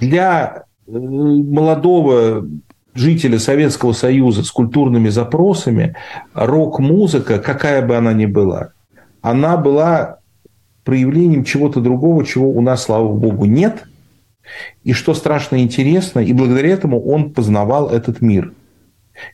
[0.00, 2.46] для молодого
[2.94, 5.96] жителя Советского Союза с культурными запросами,
[6.34, 8.72] рок-музыка, какая бы она ни была,
[9.20, 10.18] она была
[10.84, 13.84] проявлением чего-то другого, чего у нас, слава богу, нет.
[14.82, 18.52] И что страшно интересно, и благодаря этому он познавал этот мир.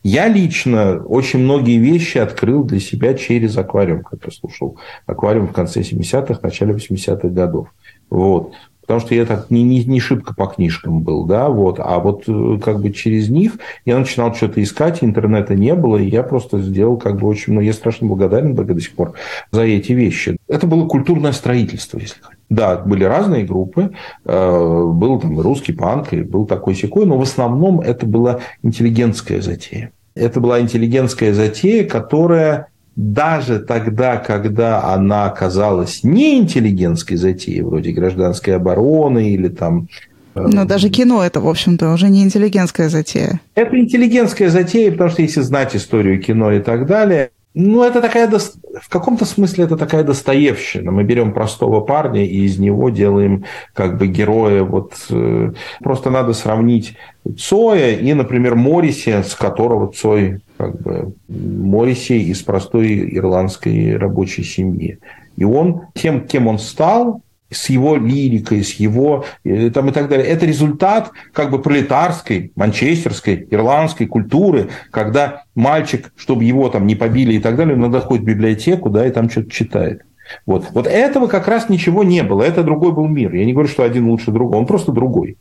[0.02, 5.80] Я лично очень многие вещи открыл для себя через аквариум, когда слушал аквариум в конце
[5.80, 7.68] 70-х, начале 80-х годов.
[8.10, 8.52] Вот
[8.86, 12.24] потому что я так не, не, не шибко по книжкам был, да, вот, а вот
[12.28, 16.58] э, как бы через них я начинал что-то искать, интернета не было, и я просто
[16.62, 19.14] сделал как бы очень, ну, я страшно благодарен до сих пор
[19.50, 20.36] за эти вещи.
[20.48, 22.36] Это было культурное строительство, если хотите.
[22.48, 23.90] Да, были разные группы,
[24.24, 29.40] э, был там русский панк, и был такой секой, но в основном это была интеллигентская
[29.40, 29.90] затея.
[30.14, 38.56] Это была интеллигентская затея, которая даже тогда, когда она оказалась не интеллигентской затеей, вроде гражданской
[38.56, 39.88] обороны или там
[40.34, 43.40] э, но даже кино это, в общем-то, уже не интеллигентская затея.
[43.54, 48.28] Это интеллигентская затея, потому что если знать историю кино и так далее, ну, это такая,
[48.28, 50.92] в каком-то смысле это такая достоевщина.
[50.92, 54.62] Мы берем простого парня и из него делаем как бы героя.
[54.62, 56.98] Вот э, просто надо сравнить
[57.38, 64.98] Цоя и, например, Мориси, с которого Цой как бы Мориси из простой ирландской рабочей семьи.
[65.36, 70.08] И он тем, кем он стал, с его лирикой, с его э, там и так
[70.08, 70.26] далее.
[70.26, 77.34] Это результат как бы пролетарской, манчестерской, ирландской культуры, когда мальчик, чтобы его там не побили
[77.34, 80.02] и так далее, надо ходит в библиотеку, да, и там что-то читает.
[80.44, 80.66] Вот.
[80.72, 82.42] вот этого как раз ничего не было.
[82.42, 83.32] Это другой был мир.
[83.32, 84.58] Я не говорю, что один лучше другого.
[84.58, 85.36] Он просто другой.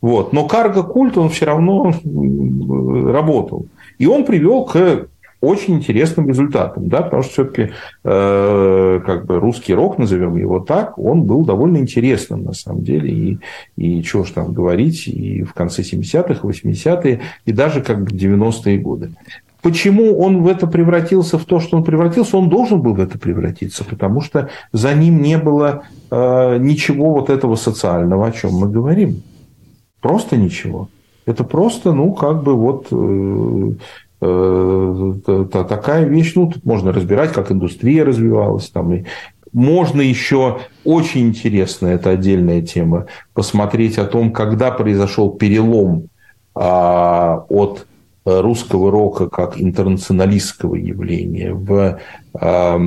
[0.00, 0.32] Вот.
[0.32, 1.94] Но карго-культ, он все равно
[3.10, 3.66] работал.
[3.98, 5.08] И он привел к
[5.40, 7.70] очень интересным результатом, да, потому что все-таки
[8.04, 13.10] э, как бы русский рок, назовем его так, он был довольно интересным на самом деле,
[13.10, 13.38] и,
[13.76, 18.78] и чего ж там говорить, и в конце 70-х, 80-е, и даже как бы 90-е
[18.78, 19.12] годы.
[19.62, 23.18] Почему он в это превратился, в то, что он превратился, он должен был в это
[23.18, 28.68] превратиться, потому что за ним не было э, ничего вот этого социального, о чем мы
[28.68, 29.22] говорим.
[30.00, 30.88] Просто ничего.
[31.26, 33.72] Это просто, ну, как бы вот э,
[34.20, 39.04] такая вещь, ну, тут можно разбирать, как индустрия развивалась, там, и
[39.52, 46.08] можно еще, очень интересно, это отдельная тема, посмотреть о том, когда произошел перелом
[46.54, 47.86] а, от
[48.24, 51.98] русского рока как интернационалистского явления в
[52.34, 52.80] а,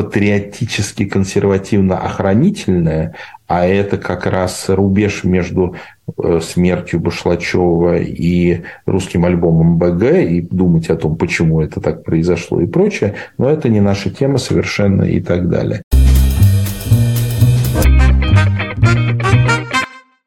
[0.00, 3.14] патриотически консервативно-охранительное,
[3.46, 5.76] а это как раз рубеж между
[6.16, 12.62] э, смертью Башлачева и русским альбомом БГ, и думать о том, почему это так произошло
[12.62, 15.82] и прочее, но это не наша тема совершенно и так далее.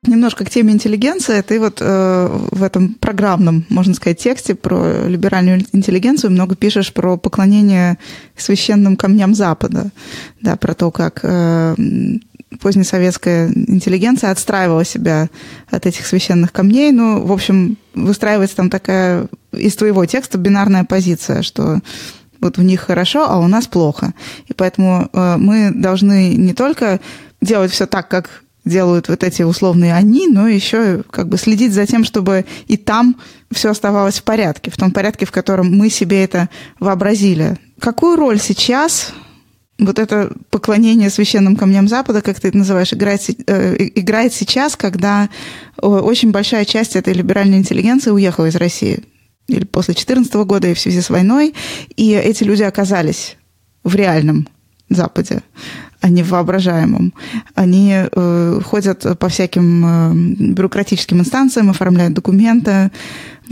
[0.07, 1.41] Немножко к теме интеллигенции.
[1.41, 7.17] Ты вот э, в этом программном, можно сказать, тексте про либеральную интеллигенцию много пишешь про
[7.17, 7.97] поклонение
[8.35, 9.91] священным камням Запада,
[10.41, 11.75] да, про то, как э,
[12.59, 15.29] позднесоветская интеллигенция отстраивала себя
[15.69, 16.91] от этих священных камней.
[16.91, 21.79] Ну, в общем, выстраивается там такая из твоего текста бинарная позиция, что
[22.39, 24.13] вот у них хорошо, а у нас плохо.
[24.47, 26.99] И поэтому э, мы должны не только
[27.41, 31.85] делать все так, как делают вот эти условные они, но еще как бы следить за
[31.85, 33.17] тем, чтобы и там
[33.51, 36.49] все оставалось в порядке, в том порядке, в котором мы себе это
[36.79, 37.57] вообразили.
[37.79, 39.13] Какую роль сейчас
[39.79, 45.29] вот это поклонение священным камням Запада, как ты это называешь, играет, э, играет сейчас, когда
[45.81, 49.03] э, очень большая часть этой либеральной интеллигенции уехала из России
[49.47, 51.53] или после 2014 года и в связи с войной,
[51.95, 53.35] и эти люди оказались
[53.83, 54.47] в реальном
[54.89, 55.41] Западе
[56.09, 57.13] не в воображаемом.
[57.55, 62.91] Они э, ходят по всяким э, бюрократическим инстанциям, оформляют документы,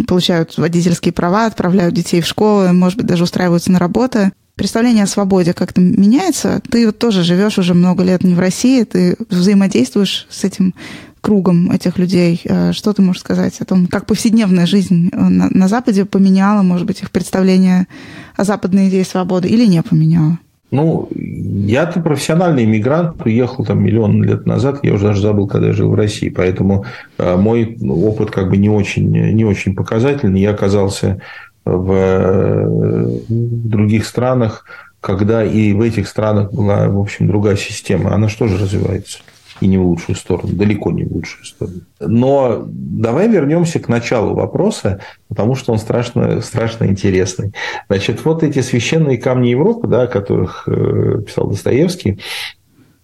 [0.07, 4.31] получают водительские права, отправляют детей в школы, может быть, даже устраиваются на работу.
[4.55, 6.61] Представление о свободе как-то меняется.
[6.69, 10.75] Ты вот тоже живешь уже много лет не в России, ты взаимодействуешь с этим
[11.21, 12.41] кругом этих людей.
[12.43, 16.85] Э, что ты можешь сказать о том, как повседневная жизнь на, на Западе поменяла, может
[16.85, 17.87] быть, их представление
[18.35, 20.39] о западной идее свободы или не поменяла?
[20.71, 25.73] Ну, я-то профессиональный иммигрант, уехал там миллион лет назад, я уже даже забыл, когда я
[25.73, 26.85] жил в России, поэтому
[27.17, 30.39] э, мой опыт как бы не очень, не очень показательный.
[30.39, 31.21] Я оказался
[31.65, 34.65] в э, других странах,
[35.01, 38.13] когда и в этих странах была, в общем, другая система.
[38.13, 39.19] Она что же развивается?
[39.61, 41.81] И не в лучшую сторону, далеко не в лучшую сторону.
[41.99, 47.53] Но давай вернемся к началу вопроса, потому что он страшно, страшно интересный.
[47.87, 52.19] Значит, вот эти священные камни Европы, да, о которых э, писал Достоевский,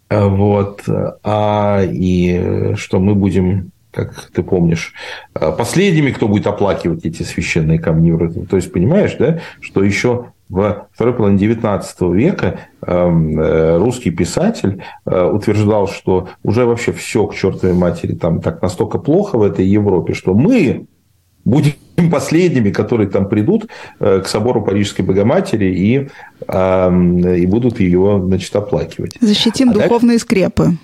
[0.09, 0.83] э, вот,
[1.23, 4.93] а, и что мы будем как ты помнишь,
[5.33, 8.45] э, последними, кто будет оплакивать эти священные камни.
[8.45, 14.81] То есть, понимаешь, да, что еще в второй половине XIX века эм, э, русский писатель
[15.05, 19.65] э, утверждал, что уже вообще все к чертовой матери там так настолько плохо в этой
[19.65, 20.87] Европе, что мы
[21.43, 21.73] будем
[22.11, 23.67] последними, которые там придут
[23.99, 26.09] э, к собору Парижской Богоматери и,
[26.47, 29.17] эм, и будут ее значит, оплакивать.
[29.19, 30.25] Защитим а духовные дальше...
[30.25, 30.77] скрепы.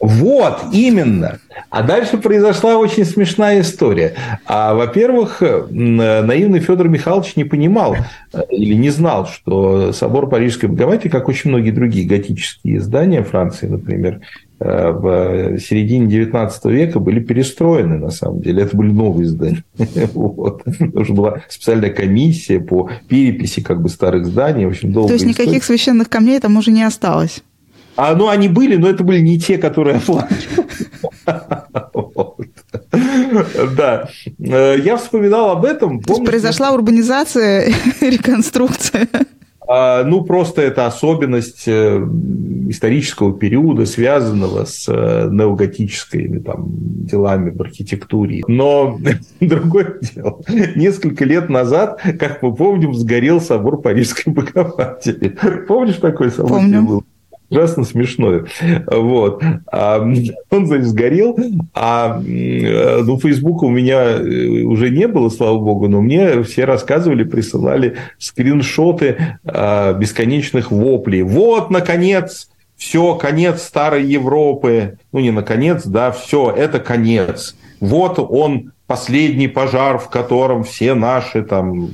[0.00, 1.38] Вот, именно.
[1.70, 4.14] А дальше произошла очень смешная история.
[4.46, 7.96] А, во-первых, наивный Федор Михайлович не понимал
[8.32, 13.66] э, или не знал, что собор Парижской Богоматери, как очень многие другие готические здания Франции,
[13.66, 14.20] например,
[14.60, 18.62] э, в середине XIX века были перестроены, на самом деле.
[18.62, 19.64] Это были новые здания.
[20.14, 20.62] Вот.
[20.64, 24.66] Потому что была специальная комиссия по переписи как бы старых зданий.
[24.66, 27.42] В общем, То есть никаких священных камней там уже не осталось?
[27.98, 30.68] А, ну, они были, но это были не те, которые оплачивали.
[33.76, 34.08] Да.
[34.38, 36.00] Э, я вспоминал об этом.
[36.00, 39.08] Произошла урбанизация, реконструкция.
[39.66, 41.98] А, ну, просто это особенность э,
[42.68, 46.68] исторического периода, связанного с э, неоготическими там,
[47.04, 48.44] делами в архитектуре.
[48.46, 49.00] Но
[49.40, 50.40] другое дело.
[50.76, 55.36] Несколько лет назад, как мы помним, сгорел собор Парижской Богоматери.
[55.66, 56.60] Помнишь такой собор?
[56.60, 57.02] Помню
[57.50, 58.46] ужасно смешное.
[58.86, 59.42] Вот.
[59.70, 60.00] А,
[60.50, 61.38] он, значит, сгорел,
[61.74, 67.24] а ну, Фейсбука у меня э, уже не было, слава богу, но мне все рассказывали,
[67.24, 71.22] присылали скриншоты а, бесконечных воплей.
[71.22, 74.98] Вот, наконец, все, конец старой Европы.
[75.12, 77.56] Ну, не наконец, да, все, это конец.
[77.80, 81.90] Вот он, последний пожар, в котором все наши там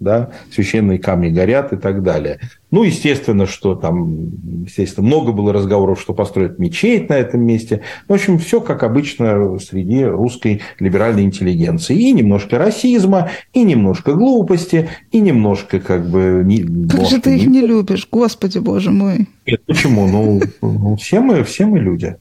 [0.00, 2.40] да, священные камни горят и так далее.
[2.72, 4.30] Ну, естественно, что там,
[4.64, 7.82] естественно, много было разговоров, что построят мечеть на этом месте.
[8.08, 11.96] В общем, все как обычно среди русской либеральной интеллигенции.
[11.96, 16.44] И немножко расизма, и немножко глупости, и немножко как бы...
[16.90, 19.28] Как же ты их не любишь, господи боже мой.
[19.46, 20.06] Нет, почему?
[20.08, 22.16] Ну, ну все, мы, все мы люди.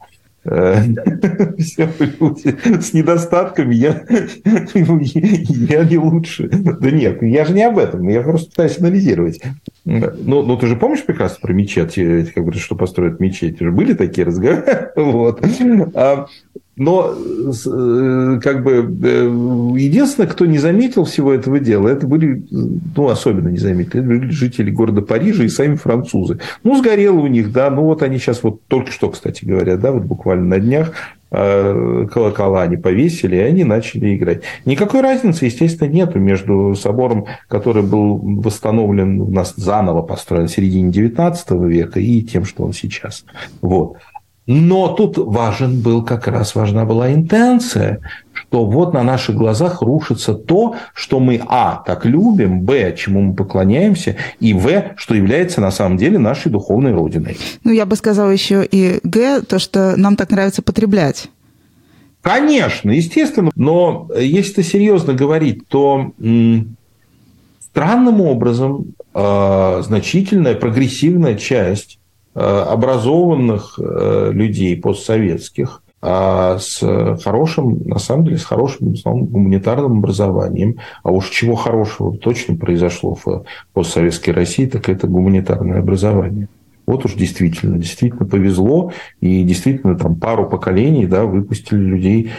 [0.46, 0.80] Э,
[1.58, 4.06] все люди с недостатками, я,
[4.46, 6.50] я не лучше.
[6.50, 9.42] Да нет, я же не об этом, я просто пытаюсь анализировать.
[9.86, 11.96] Ну, ну ты же помнишь прекрасно про мечеть,
[12.34, 13.62] как говорят, что построят мечеть?
[13.62, 14.92] Уже были такие разговоры?
[14.96, 15.42] Вот.
[15.94, 16.26] А,
[16.78, 18.74] но э, как бы
[19.78, 24.30] единственное, кто не заметил всего этого дела, это были, ну, особенно не заметили, это были
[24.30, 26.40] жители города Парижа и сами французы.
[26.64, 29.92] Ну, сгорело у них, да, ну, вот они сейчас вот только что, кстати говоря, да,
[29.94, 30.92] вот буквально на днях
[31.32, 34.42] э, колокола они повесили, и они начали играть.
[34.66, 40.92] Никакой разницы, естественно, нету между собором, который был восстановлен у нас заново построен в середине
[40.92, 43.24] XIX века, и тем, что он сейчас.
[43.62, 43.98] Вот.
[44.48, 48.00] Но тут важен был как раз важна была интенция,
[48.32, 53.36] что вот на наших глазах рушится то, что мы, а, так любим, б, чему мы
[53.36, 57.38] поклоняемся, и в, что является на самом деле нашей духовной родиной.
[57.64, 61.30] Ну, я бы сказала еще и г, то, что нам так нравится потреблять.
[62.22, 63.52] Конечно, естественно.
[63.56, 66.12] Но если серьезно говорить, то
[67.60, 72.00] странным образом э, значительная прогрессивная часть
[72.40, 76.82] образованных э, людей постсоветских а с
[77.24, 80.78] хорошим, на самом деле, с хорошим основном, гуманитарным образованием.
[81.02, 86.48] А уж чего хорошего точно произошло в постсоветской России, так это гуманитарное образование.
[86.86, 92.32] Вот уж действительно, действительно повезло, и действительно там пару поколений да, выпустили людей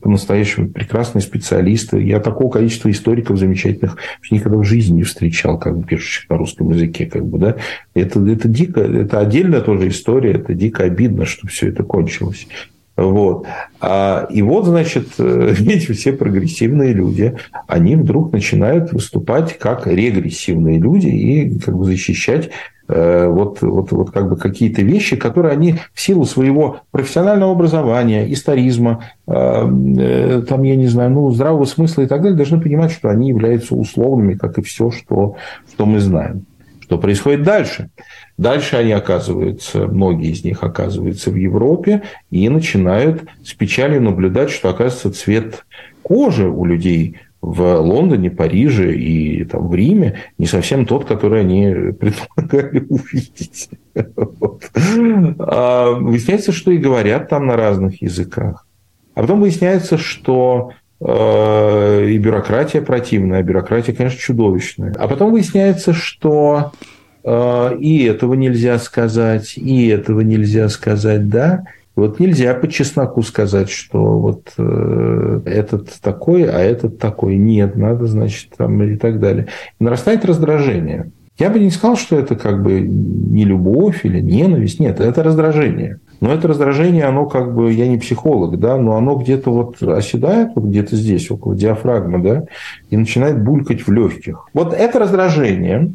[0.00, 2.02] по-настоящему прекрасные специалисты.
[2.02, 3.98] Я такого количества историков замечательных
[4.30, 7.06] никогда в жизни не встречал, как бы пишущих на русском языке.
[7.06, 7.56] Как бы, да?
[7.94, 12.46] это, это дико, это отдельная тоже история, это дико обидно, что все это кончилось.
[12.96, 13.46] Вот.
[13.80, 21.08] А, и вот, значит, эти все прогрессивные люди, они вдруг начинают выступать как регрессивные люди
[21.08, 26.00] и как бы защищать Э, вот, вот, вот как бы какие-то вещи, которые они в
[26.00, 32.06] силу своего профессионального образования, историзма, э, э, там, я не знаю, ну, здравого смысла и
[32.06, 35.36] так далее, должны понимать, что они являются условными, как и все, что,
[35.72, 36.44] что мы знаем.
[36.80, 37.88] Что происходит дальше?
[38.36, 44.68] Дальше они оказываются, многие из них оказываются в Европе и начинают с печалью наблюдать, что,
[44.68, 45.64] оказывается, цвет
[46.02, 51.92] кожи у людей в Лондоне, Париже и там, в Риме не совсем тот, который они
[51.92, 53.68] предполагали увидеть.
[54.16, 54.64] Вот.
[55.38, 58.66] А выясняется, что и говорят там на разных языках.
[59.14, 64.94] А потом выясняется, что э, и бюрократия противная, а бюрократия, конечно, чудовищная.
[64.98, 66.72] А потом выясняется, что
[67.22, 71.64] э, и этого нельзя сказать, и этого нельзя сказать, да,
[71.96, 77.36] вот нельзя по чесноку сказать, что вот э, этот такой, а этот такой.
[77.36, 79.46] Нет, надо, значит, там и так далее.
[79.78, 81.12] Нарастает раздражение.
[81.38, 84.80] Я бы не сказал, что это как бы не любовь или ненависть.
[84.80, 85.98] Нет, это раздражение.
[86.20, 90.50] Но это раздражение, оно как бы, я не психолог, да, но оно где-то вот оседает,
[90.54, 92.44] вот где-то здесь, около диафрагмы, да,
[92.88, 94.46] и начинает булькать в легких.
[94.54, 95.92] Вот это раздражение,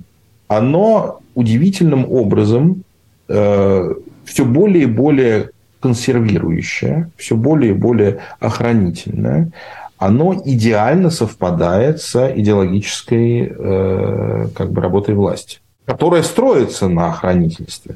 [0.47, 2.83] оно удивительным образом
[3.27, 3.93] э,
[4.25, 9.51] все более и более консервирующее, все более и более охранительное,
[9.97, 17.95] оно идеально совпадает с идеологической э, как бы, работой власти, которая строится на охранительстве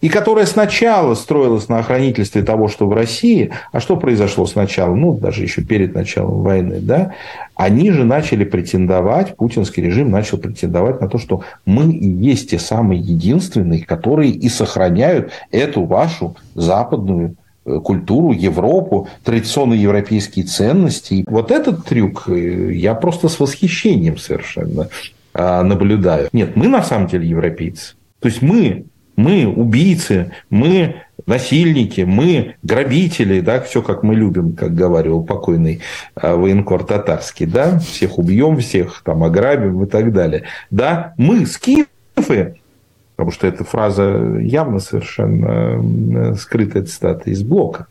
[0.00, 5.14] и которая сначала строилась на охранительстве того, что в России, а что произошло сначала, ну,
[5.14, 7.14] даже еще перед началом войны, да,
[7.54, 12.58] они же начали претендовать, путинский режим начал претендовать на то, что мы и есть те
[12.58, 21.24] самые единственные, которые и сохраняют эту вашу западную э, культуру, Европу, традиционные европейские ценности.
[21.26, 24.88] Вот этот трюк э, я просто с восхищением совершенно
[25.38, 26.28] а, наблюдаю.
[26.32, 27.94] Нет, мы на самом деле европейцы.
[28.20, 28.86] То есть мы
[29.16, 35.80] мы убийцы, мы насильники, мы грабители, да, все как мы любим, как говорил покойный
[36.14, 40.44] а, военкор татарский, да, всех убьем, всех там ограбим и так далее.
[40.70, 42.56] Да, мы скифы,
[43.16, 47.86] потому что эта фраза явно совершенно скрытая цитата из блока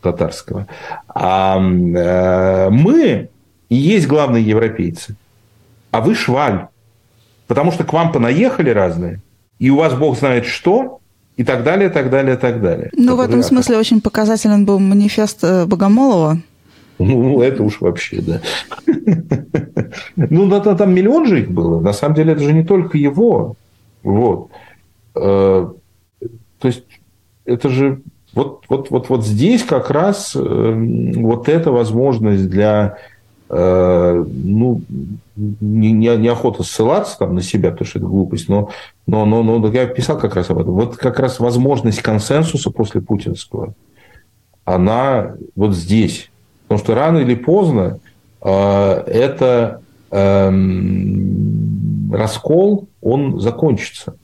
[0.00, 0.66] татарского.
[1.08, 3.28] А э, мы
[3.68, 5.16] и есть главные европейцы,
[5.90, 6.68] а вы шваль,
[7.46, 9.20] потому что к вам понаехали разные,
[9.58, 11.00] и у вас бог знает что,
[11.36, 12.90] и так далее, так далее, так далее.
[12.96, 16.38] Ну, в этом смысле очень показателен был манифест э, Богомолова.
[16.98, 18.40] Ну, это уж вообще, да.
[20.16, 21.80] Ну, там миллион же их было.
[21.80, 23.56] На самом деле, это же не только его.
[24.04, 24.50] Вот.
[25.16, 25.68] Э,
[26.58, 26.84] то есть,
[27.44, 28.00] это же
[28.32, 30.40] вот, вот, вот, вот здесь как раз э,
[31.16, 32.96] вот эта возможность для
[33.48, 34.82] ну,
[35.36, 38.70] не, не, неохота ссылаться там на себя, потому что это глупость, но,
[39.06, 40.74] но, но, но я писал как раз об этом.
[40.74, 43.74] Вот как раз возможность консенсуса после путинского,
[44.64, 46.30] она вот здесь.
[46.62, 48.00] Потому что рано или поздно
[48.42, 48.48] э,
[49.06, 50.50] это э,
[52.10, 54.16] раскол, он закончится.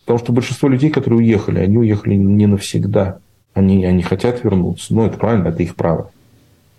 [0.00, 3.18] Потому что большинство людей, которые уехали, они уехали не навсегда.
[3.54, 4.94] Они, они хотят вернуться.
[4.94, 6.10] Ну, это правильно, это их право.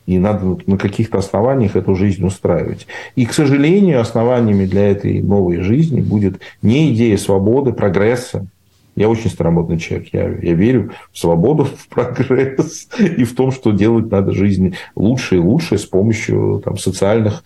[0.10, 2.88] И надо на каких-то основаниях эту жизнь устраивать.
[3.16, 8.48] И, к сожалению, основаниями для этой новой жизни будет не идея свободы, прогресса.
[8.96, 10.08] Я очень старомодный человек.
[10.12, 15.36] Я, я верю в свободу, в прогресс и в том, что делать надо жизнь лучше
[15.36, 17.44] и лучше с помощью там, социальных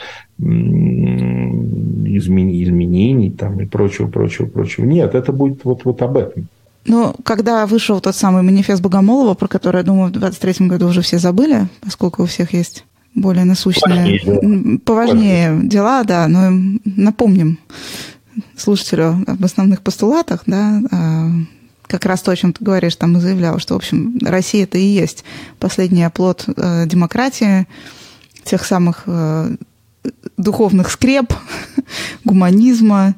[2.07, 4.85] изменений там, и прочего, прочего, прочего.
[4.85, 6.47] Нет, это будет вот, вот об этом.
[6.85, 11.01] Ну, когда вышел тот самый манифест Богомолова, про который, я думаю, в 23 году уже
[11.01, 16.49] все забыли, поскольку у всех есть более насущные, поважнее, поважнее дела, да, но
[16.83, 17.59] напомним
[18.57, 21.29] слушателю об основных постулатах, да, а,
[21.87, 24.77] как раз то, о чем ты говоришь, там и заявлял, что, в общем, Россия это
[24.77, 25.23] и есть
[25.59, 27.67] последний оплот э, демократии,
[28.43, 29.55] тех самых э,
[30.37, 31.33] духовных скреп,
[32.25, 33.13] гуманизма,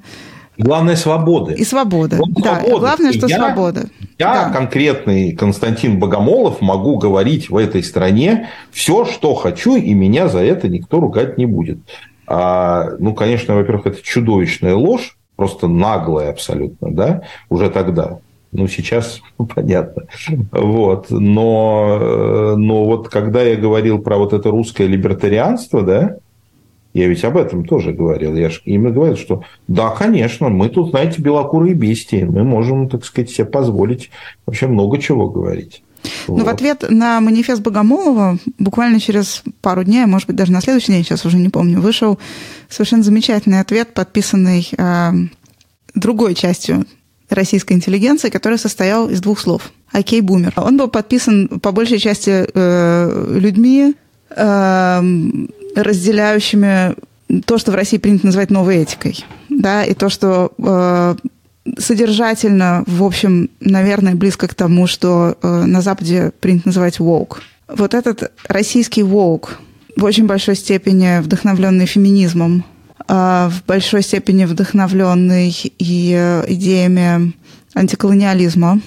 [0.58, 1.54] Главное свободы.
[1.54, 2.18] И свобода.
[2.18, 2.80] Вот да, свободы.
[2.80, 3.86] главное, что я, свобода.
[4.18, 4.50] Я, да.
[4.50, 10.68] конкретный Константин Богомолов, могу говорить в этой стране все, что хочу, и меня за это
[10.68, 11.80] никто ругать не будет.
[12.28, 18.20] А, ну, конечно, во-первых, это чудовищная ложь, просто наглая абсолютно, да, уже тогда.
[18.52, 20.04] Ну, сейчас ну, понятно.
[20.52, 21.08] Вот.
[21.10, 26.18] Но, э, но вот когда я говорил про вот это русское либертарианство, да,
[26.96, 28.36] я ведь об этом тоже говорил.
[28.36, 32.24] Я же именно говорил, что да, конечно, мы тут, знаете, белокурые бестии.
[32.24, 34.12] Мы можем, так сказать, себе позволить
[34.46, 35.84] вообще много чего говорить.
[36.30, 36.46] Но вот.
[36.46, 41.04] в ответ на манифест Богомолова буквально через пару дней, может быть, даже на следующий день,
[41.04, 42.18] сейчас уже не помню, вышел
[42.70, 45.12] совершенно замечательный ответ, подписанный э,
[45.96, 46.86] другой частью
[47.30, 49.74] российской интеллигенции, который состоял из двух слов.
[49.92, 50.54] Окей, бумер.
[50.56, 53.96] Он был подписан по большей части э, людьми,
[54.30, 55.02] э,
[55.76, 56.96] разделяющими
[57.46, 59.26] то, что в России принято называть новой этикой.
[59.50, 61.16] Да, и то, что э,
[61.78, 67.38] содержательно, в общем, наверное, близко к тому, что э, на Западе принято называть woke.
[67.68, 69.50] Вот этот российский woke,
[69.96, 72.64] в очень большой степени вдохновленный феминизмом,
[73.08, 75.50] э, в большой степени вдохновленный
[75.80, 77.34] и э, идеями
[77.74, 78.82] антиколониализма.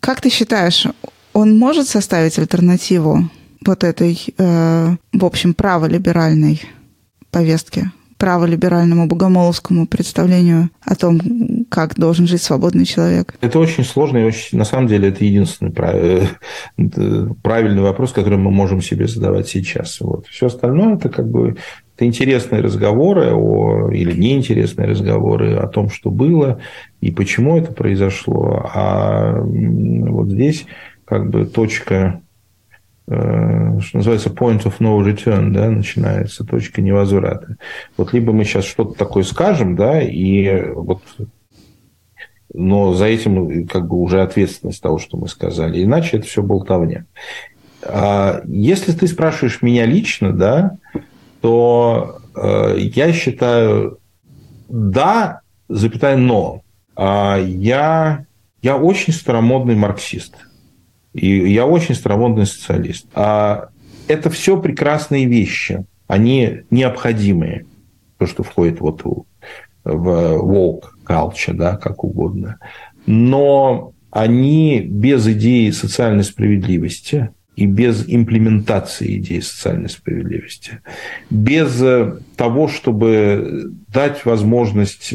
[0.00, 0.86] Как ты считаешь,
[1.32, 3.30] он может составить альтернативу
[3.64, 6.62] вот этой, э, в общем, праволиберальной
[7.30, 7.90] повестке?
[8.22, 11.18] праволиберальному богомоловскому представлению о том,
[11.68, 13.34] как должен жить свободный человек?
[13.40, 16.26] Это очень сложно, и очень, на самом деле это единственный э,
[17.42, 19.98] правильный вопрос, который мы можем себе задавать сейчас.
[20.00, 20.28] Вот.
[20.28, 21.56] Все остальное это как бы
[21.96, 26.60] это интересные разговоры о, или неинтересные разговоры о том, что было
[27.00, 28.70] и почему это произошло.
[28.72, 30.66] А вот здесь
[31.04, 32.20] как бы точка
[33.06, 37.56] что называется point of no return, да, начинается точка невозврата.
[37.96, 41.02] Вот либо мы сейчас что-то такое скажем, да, и вот
[42.54, 45.82] но за этим как бы уже ответственность того, что мы сказали.
[45.82, 47.06] Иначе это все болтовня.
[47.82, 50.76] А если ты спрашиваешь меня лично, да,
[51.40, 53.98] то э, я считаю
[54.68, 56.62] да, запятая но.
[56.96, 58.26] А я,
[58.62, 60.34] я очень старомодный марксист.
[61.14, 63.06] И я очень старомодный социалист.
[63.14, 63.68] А
[64.08, 65.84] это все прекрасные вещи.
[66.06, 67.66] Они необходимые.
[68.18, 69.24] То, что входит вот в
[69.84, 72.58] woke culture, да, как угодно.
[73.06, 80.80] Но они без идеи социальной справедливости и без имплементации идеи социальной справедливости,
[81.30, 81.82] без
[82.36, 85.14] того, чтобы дать возможность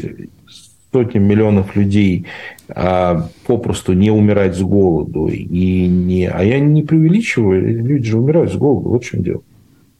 [0.92, 2.26] сотням миллионов людей
[2.68, 5.28] а, попросту не умирать с голоду.
[5.28, 6.26] И не...
[6.26, 9.42] А я не преувеличиваю, люди же умирают с голоду, вот в чем дело.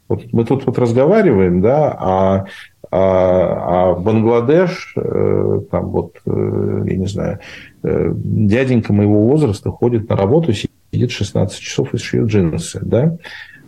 [0.09, 2.47] Вот мы тут вот разговариваем, да, а,
[2.91, 7.41] а, а Бангладеш, э, там вот, э, я не знаю,
[7.83, 13.19] э, дяденька моего возраста ходит на работу, сидит 16 часов и шьет джинсы, да,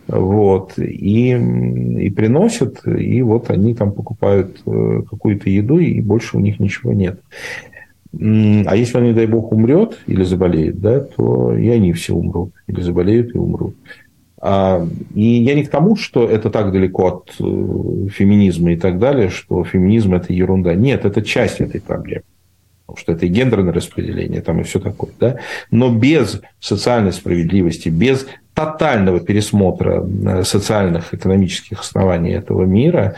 [0.07, 6.39] вот, и, и приносят, и вот они там покупают э, какую-то еду, и больше у
[6.39, 7.21] них ничего нет.
[8.13, 12.51] А если он, не дай бог, умрет или заболеет, да, то и они все умрут,
[12.67, 13.75] или заболеют и умрут.
[14.41, 18.99] А, и я не к тому, что это так далеко от э, феминизма и так
[18.99, 20.73] далее, что феминизм– это ерунда.
[20.73, 22.23] Нет, это часть этой проблемы
[22.91, 25.37] потому что это и гендерное распределение, там и все такое, да,
[25.71, 33.15] но без социальной справедливости, без тотального пересмотра э, социальных, экономических оснований этого мира,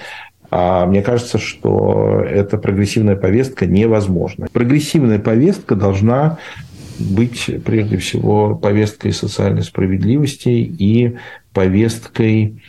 [0.51, 4.47] а мне кажется, что эта прогрессивная повестка невозможна.
[4.53, 6.37] Прогрессивная повестка должна
[6.99, 11.17] быть прежде всего повесткой социальной справедливости и
[11.53, 12.61] повесткой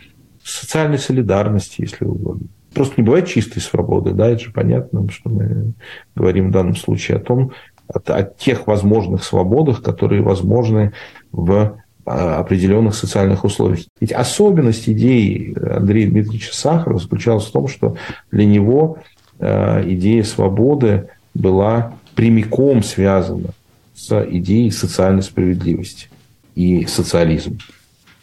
[0.43, 2.47] социальной солидарности, если угодно.
[2.75, 5.73] Просто не бывает чистой свободы, да, это же понятно, что мы
[6.13, 7.51] говорим в данном случае о том,
[7.87, 10.91] о, о тех возможных свободах, которые возможны
[11.31, 13.85] в а, определенных социальных условиях.
[14.01, 17.95] Ведь особенность идеи Андрея Дмитриевича Сахарова заключалась в том, что
[18.29, 18.97] для него
[19.39, 23.51] а, идея свободы была прямиком связана
[23.95, 26.09] с идеей социальной справедливости
[26.55, 27.55] и социализма.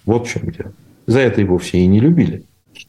[0.05, 0.72] Вот в чем дело.
[1.07, 2.44] За это его все и не любили.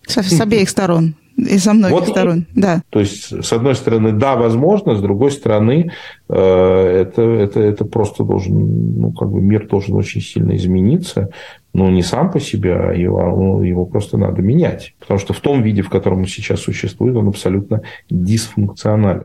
[0.05, 1.15] С, с обеих сторон.
[1.35, 2.83] И со многих вот, сторон, да.
[2.89, 5.91] То есть, с одной стороны, да, возможно, с другой стороны,
[6.29, 11.31] э, это, это, это просто должен, ну, как бы мир должен очень сильно измениться,
[11.73, 14.93] но не сам по себе, а его, ну, его просто надо менять.
[14.99, 17.81] Потому что в том виде, в котором он сейчас существует, он абсолютно
[18.11, 19.23] дисфункционален.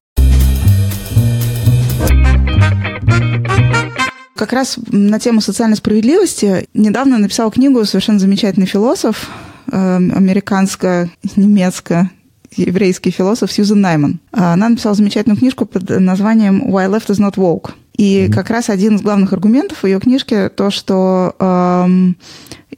[4.34, 9.28] Как раз на тему социальной справедливости недавно написал книгу совершенно замечательный философ
[9.70, 12.10] Эм, американско-немецко
[12.56, 14.20] еврейский философ Сьюзен Найман.
[14.32, 17.72] Она написала замечательную книжку под названием «Why Left is not Woke».
[17.94, 18.32] И mm-hmm.
[18.32, 22.16] как раз один из главных аргументов ее книжке то, что эм,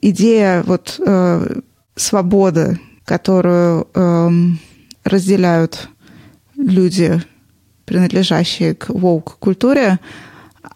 [0.00, 1.60] идея вот э,
[1.94, 4.58] свободы, которую эм,
[5.04, 5.90] разделяют
[6.56, 7.22] люди,
[7.84, 10.00] принадлежащие к woke-культуре,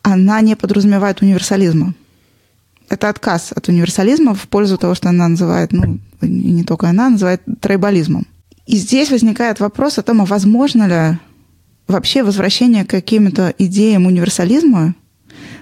[0.02, 1.94] она не подразумевает универсализма
[2.94, 7.10] это отказ от универсализма в пользу того, что она называет, ну, и не только она,
[7.10, 8.26] называет тройболизмом.
[8.66, 11.18] И здесь возникает вопрос о том, а возможно ли
[11.86, 14.94] вообще возвращение к каким-то идеям универсализма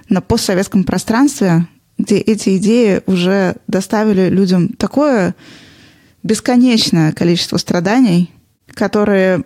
[0.09, 1.67] на постсоветском пространстве,
[1.97, 5.35] где эти идеи уже доставили людям такое
[6.23, 8.31] бесконечное количество страданий,
[8.67, 9.43] которые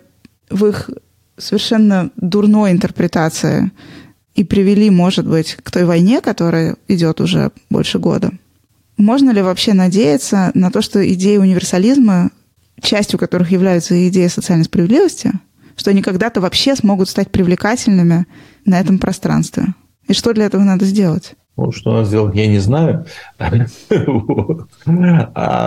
[0.48, 0.90] в их
[1.36, 3.72] совершенно дурной интерпретации
[4.38, 8.30] и привели, может быть, к той войне, которая идет уже больше года.
[8.96, 12.30] Можно ли вообще надеяться на то, что идеи универсализма,
[12.80, 15.32] частью которых являются идеи социальной справедливости,
[15.74, 18.26] что они когда-то вообще смогут стать привлекательными
[18.64, 19.74] на этом пространстве?
[20.06, 21.34] И что для этого надо сделать?
[21.58, 23.04] Ну, что надо сделать, я не знаю.
[23.36, 23.50] а,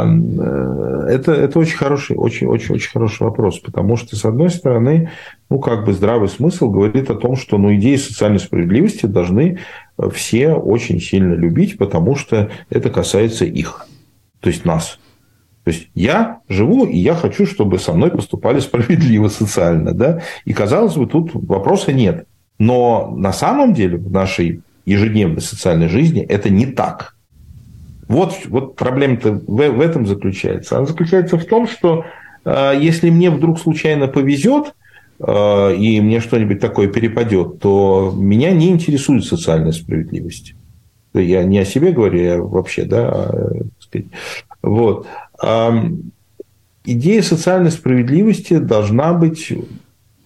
[0.07, 5.11] э, это, это очень хороший, очень, очень, очень хороший вопрос, потому что, с одной стороны,
[5.49, 9.59] ну, как бы здравый смысл говорит о том, что ну, идеи социальной справедливости должны
[10.13, 13.85] все очень сильно любить, потому что это касается их,
[14.39, 14.97] то есть нас.
[15.65, 19.91] То есть я живу, и я хочу, чтобы со мной поступали справедливо социально.
[19.93, 20.21] Да?
[20.45, 22.27] И, казалось бы, тут вопроса нет.
[22.59, 24.61] Но на самом деле в нашей
[24.91, 27.15] ежедневной социальной жизни это не так.
[28.07, 30.77] Вот, вот проблема-то в, в этом заключается.
[30.77, 32.05] Она заключается в том, что
[32.43, 34.75] э, если мне вдруг случайно повезет,
[35.19, 40.55] э, и мне что-нибудь такое перепадет, то меня не интересует социальная справедливость.
[41.13, 43.31] Я не о себе говорю, я вообще, да,
[43.79, 44.07] сказать,
[44.61, 45.07] вот.
[46.83, 49.53] Идея социальной справедливости должна быть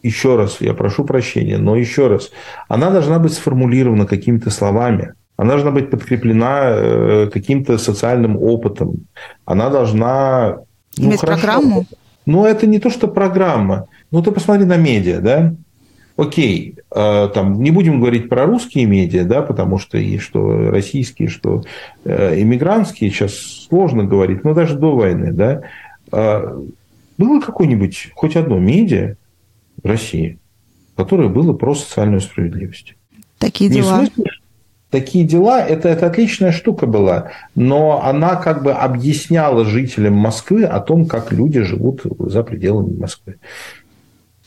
[0.06, 2.32] еще раз, я прошу прощения, но еще раз,
[2.68, 9.08] она должна быть сформулирована какими-то словами, она должна быть подкреплена э, каким-то социальным опытом,
[9.45, 10.60] она должна...
[10.97, 11.86] Ну, Иметь хорошо, программу?
[12.26, 13.88] Ну, это не то, что программа.
[14.12, 15.53] Ну, ты посмотри на медиа, да?
[16.18, 21.28] Окей, э, там не будем говорить про русские медиа, да, потому что и что российские,
[21.30, 21.64] что
[22.06, 23.34] э, иммигрантские, сейчас
[23.68, 25.62] сложно говорить, но даже до войны, да,
[27.18, 29.16] было какое-нибудь, хоть одно медиа,
[29.86, 30.39] России,
[30.95, 32.95] которое было про социальную справедливость.
[33.38, 34.01] Такие дела.
[34.01, 34.31] Не смысле,
[34.89, 40.79] такие дела, это, это отличная штука была, но она как бы объясняла жителям Москвы о
[40.79, 43.36] том, как люди живут за пределами Москвы.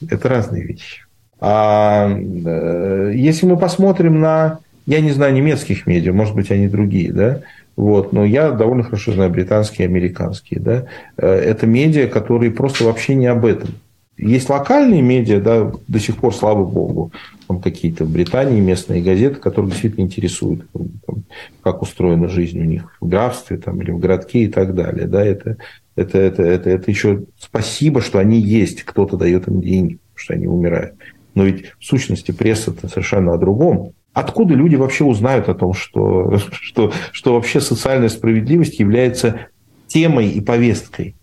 [0.08, 1.02] Это разные вещи.
[1.40, 7.12] А э, если мы посмотрим на, я не знаю немецких медиа, может быть, они другие,
[7.12, 7.42] да,
[7.76, 10.84] вот, но я довольно хорошо знаю британские и американские, да,
[11.16, 13.70] э, это медиа, которые просто вообще не об этом.
[14.18, 17.12] Есть локальные медиа, да, до сих пор, слава богу,
[17.46, 20.68] там какие-то в Британии местные газеты, которые действительно интересуют,
[21.06, 21.22] там,
[21.62, 25.06] как устроена жизнь у них в графстве там, или в городке и так далее.
[25.06, 25.56] Да, это,
[25.94, 30.48] это, это, это, это еще спасибо, что они есть, кто-то дает им деньги, что они
[30.48, 30.94] умирают.
[31.34, 33.92] Но ведь в сущности пресса-то совершенно о другом.
[34.14, 39.46] Откуда люди вообще узнают о том, что, что, что вообще социальная справедливость является
[39.86, 41.14] темой и повесткой?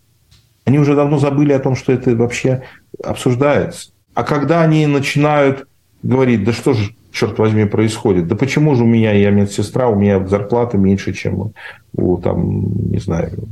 [0.66, 2.64] Они уже давно забыли о том, что это вообще
[3.02, 3.90] обсуждается.
[4.14, 5.68] А когда они начинают
[6.02, 8.28] говорить, да что же, черт возьми, происходит?
[8.28, 11.52] Да почему же у меня, я медсестра, у меня зарплата меньше, чем
[11.94, 13.48] у, там, не знаю,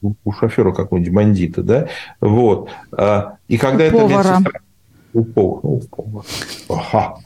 [0.00, 1.88] у шофера какого-нибудь бандита, да?
[2.20, 2.70] Вот.
[2.92, 4.38] А, и когда у это повара.
[4.38, 4.60] медсестра...
[5.12, 5.60] У повара.
[5.62, 6.26] Ну, у повара.
[6.68, 7.16] Ага.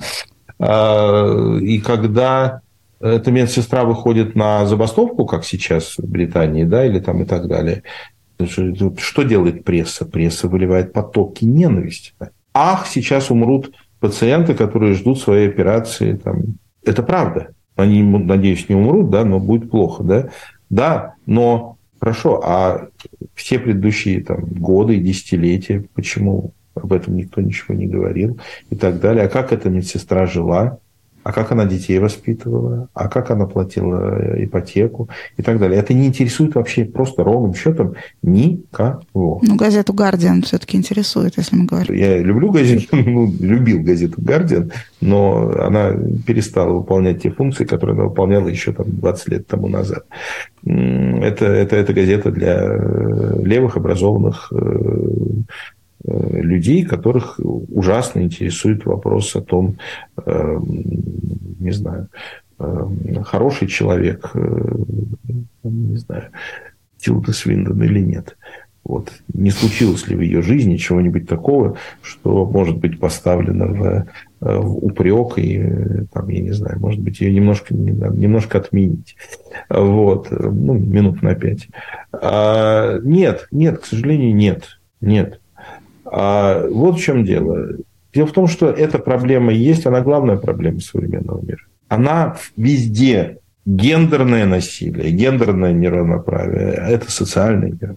[0.59, 2.61] А, и когда
[3.01, 7.82] эта медсестра выходит на забастовку, как сейчас в Британии, да, или там и так далее,
[8.47, 10.05] что делает пресса?
[10.05, 12.12] Пресса выливает потоки ненависти.
[12.53, 16.14] Ах, сейчас умрут пациенты, которые ждут своей операции.
[16.14, 16.57] Там.
[16.84, 17.49] Это правда.
[17.76, 20.03] Они, надеюсь, не умрут, да, но будет плохо.
[20.03, 20.28] Да,
[20.68, 22.88] да но хорошо, а
[23.34, 29.01] все предыдущие там, годы и десятилетия, почему об этом никто ничего не говорил и так
[29.01, 29.24] далее.
[29.24, 30.78] А как эта медсестра жила?
[31.22, 35.78] А как она детей воспитывала, а как она платила э, ипотеку и так далее.
[35.78, 39.40] Это не интересует вообще просто ровным счетом никого.
[39.42, 41.94] Ну, газету «Гардиан» все-таки интересует, если мы говорим.
[41.94, 45.92] Я люблю газету, ну, любил газету «Гардиан», но она
[46.26, 50.04] перестала выполнять те функции, которые она выполняла еще там, 20 лет тому назад.
[50.64, 55.10] Это, это, это газета для э, левых, образованных э,
[56.05, 59.76] людей, которых ужасно интересует вопрос о том,
[60.16, 60.59] э,
[61.59, 62.09] не знаю,
[62.59, 62.88] э,
[63.24, 64.32] хороший человек,
[65.62, 66.30] не знаю,
[66.98, 68.36] Тилда Свиндон или нет.
[68.82, 69.12] Вот.
[69.34, 74.07] Не случилось ли в ее жизни чего-нибудь такого, что может быть поставлено в,
[74.40, 79.16] в упрек и, там, я не знаю, может быть, ее немножко, немножко отменить.
[79.68, 80.28] Вот.
[80.30, 81.68] Ну, минут на пять.
[82.12, 84.80] А, нет, нет, к сожалению, нет.
[85.01, 85.40] Нет.
[86.12, 87.68] А вот в чем дело.
[88.12, 91.62] Дело в том, что эта проблема есть, она главная проблема современного мира.
[91.88, 93.38] Она везде.
[93.66, 97.96] Гендерное насилие, гендерное неравноправие– это социальный мир.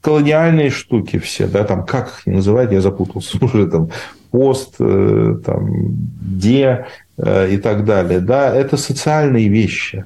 [0.00, 3.90] Колониальные штуки все, да, там, как их называть, я запутался уже, там,
[4.32, 5.68] пост, э, там,
[6.20, 10.04] де э, и так далее, да, это социальные вещи.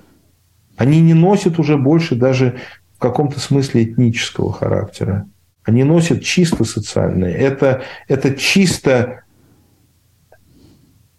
[0.77, 2.57] Они не носят уже больше даже
[2.97, 5.27] в каком-то смысле этнического характера.
[5.67, 7.35] Они носят чисто социальные.
[7.35, 9.25] Это, это чисто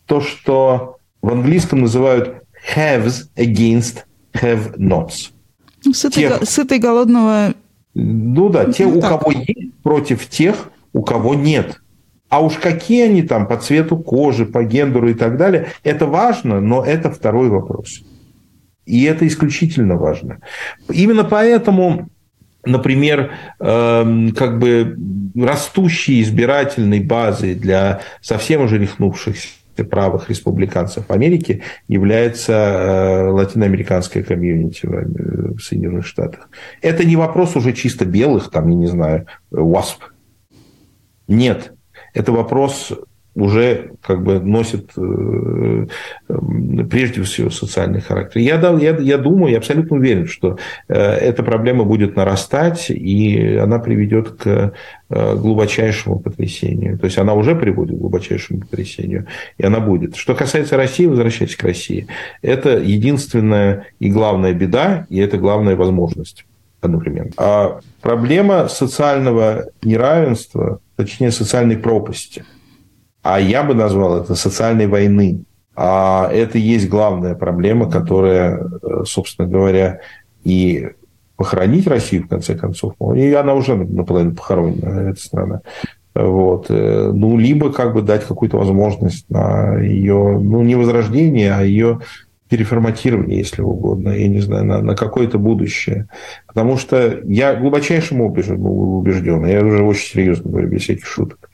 [0.06, 2.43] то, что в английском называют
[2.76, 5.32] haves against have-nots.
[5.84, 7.54] Ну, сытый, тех, сытый голодного...
[7.93, 9.20] Ну да, те, у так.
[9.20, 11.82] кого есть, против тех, у кого нет.
[12.30, 16.62] А уж какие они там по цвету кожи, по гендеру и так далее, это важно,
[16.62, 18.02] но это второй вопрос.
[18.86, 20.39] И это исключительно важно.
[20.89, 22.10] Именно поэтому
[22.68, 24.97] например, э, как бы
[25.36, 29.49] растущей избирательной базой для совсем уже рехнувшихся
[29.89, 36.49] правых республиканцев Америки является э, латиноамериканская комьюнити в Соединенных Штатах.
[36.82, 39.99] Это не вопрос уже чисто белых, там, я не знаю, WASP.
[41.28, 41.74] Нет.
[42.13, 42.91] Это вопрос
[43.38, 45.86] уже как бы носит э,
[46.90, 48.42] прежде всего социальный характер.
[48.42, 50.58] Я, я, я думаю, я абсолютно уверен, что
[50.88, 54.74] э, эта проблема будет нарастать, и она приведет к
[55.10, 56.98] э, глубочайшему потрясению.
[56.98, 59.28] То есть она уже приводит к глубочайшему потрясению,
[59.58, 60.16] и она будет.
[60.16, 62.08] Что касается России, возвращаясь к России,
[62.42, 66.46] это единственная и главная беда, и это главная возможность
[66.82, 67.32] одновременно.
[67.38, 72.44] А проблема социального неравенства, точнее социальной пропасти–
[73.28, 75.44] а я бы назвал это социальной войны.
[75.76, 80.00] А это и есть главная проблема, которая, э, собственно говоря,
[80.46, 80.88] и
[81.36, 85.62] похоронить Россию, в конце концов, и она уже наполовину похоронена, эта страна.
[86.16, 86.68] Вот.
[86.70, 92.00] Э, ну, либо как бы дать какую-то возможность на ее, ну, не возрождение, а ее
[92.50, 96.08] переформатирование, если угодно, я не знаю, на, на какое-то будущее.
[96.48, 101.50] Потому что я глубочайшим образом убежден, я уже очень серьезно говорю, без всяких шуток,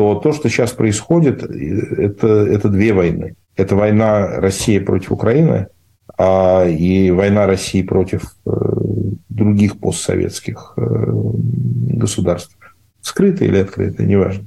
[0.00, 3.34] то то, что сейчас происходит, это, это две войны.
[3.54, 5.66] Это война России против Украины
[6.16, 8.50] а, и война России против э,
[9.28, 12.56] других постсоветских э, государств.
[13.02, 14.46] Скрытая или открытая, неважно.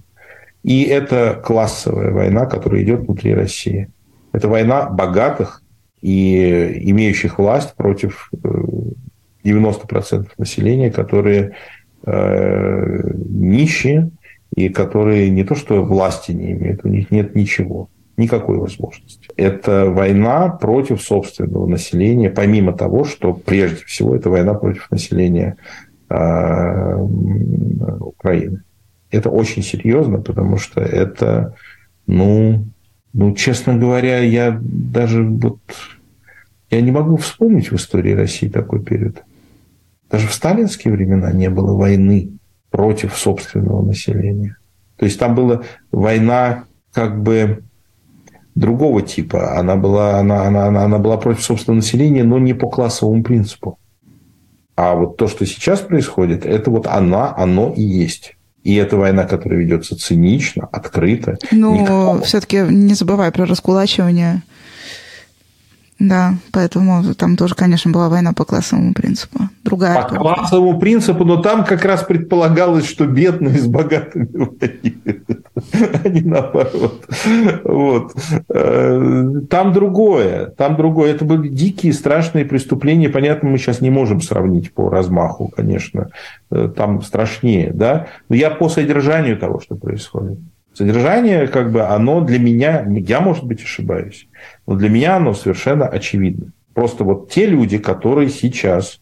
[0.64, 3.92] И это классовая война, которая идет внутри России.
[4.32, 5.62] Это война богатых
[6.02, 8.32] и имеющих власть против
[9.44, 11.54] 90% э, населения, которые
[12.06, 14.12] нищие,
[14.56, 19.28] и которые не то что власти не имеют, у них нет ничего, никакой возможности.
[19.36, 25.58] Это война против собственного населения, помимо того, что прежде всего это война против населения
[26.10, 26.96] э,
[28.00, 28.64] Украины.
[29.10, 31.56] Это очень серьезно, потому что это,
[32.08, 32.66] ну,
[33.14, 35.60] ну, честно говоря, я даже вот
[36.70, 39.24] я не могу вспомнить в истории России такой период.
[40.10, 42.32] Даже в сталинские времена не было войны
[42.74, 44.58] против собственного населения.
[44.98, 45.62] То есть там была
[45.92, 47.64] война как бы
[48.56, 49.60] другого типа.
[49.60, 53.78] Она была, она, она, она, она была против собственного населения, но не по классовому принципу.
[54.76, 58.38] А вот то, что сейчас происходит, это вот она, оно и есть.
[58.64, 61.38] И эта война, которая ведется цинично, открыто.
[61.52, 62.22] Но никакого...
[62.22, 64.42] все-таки не забывай про раскулачивание
[66.04, 69.48] да, поэтому там тоже, конечно, была война по классовому принципу.
[69.64, 69.96] Другая.
[69.96, 70.22] По только.
[70.22, 75.46] классовому принципу, но там как раз предполагалось, что бедные с богатыми воюют,
[76.04, 77.08] а не наоборот.
[77.64, 78.16] Вот.
[78.50, 81.14] Э, там другое, там другое.
[81.14, 83.08] Это были дикие, страшные преступления.
[83.08, 86.10] Понятно, мы сейчас не можем сравнить по размаху, конечно.
[86.52, 88.08] Э, там страшнее, да.
[88.28, 90.40] Но я по содержанию того, что происходит.
[90.74, 94.28] Содержание, как бы, оно для меня, я, может быть, ошибаюсь,
[94.66, 96.52] но для меня оно совершенно очевидно.
[96.74, 99.00] Просто вот те люди, которые сейчас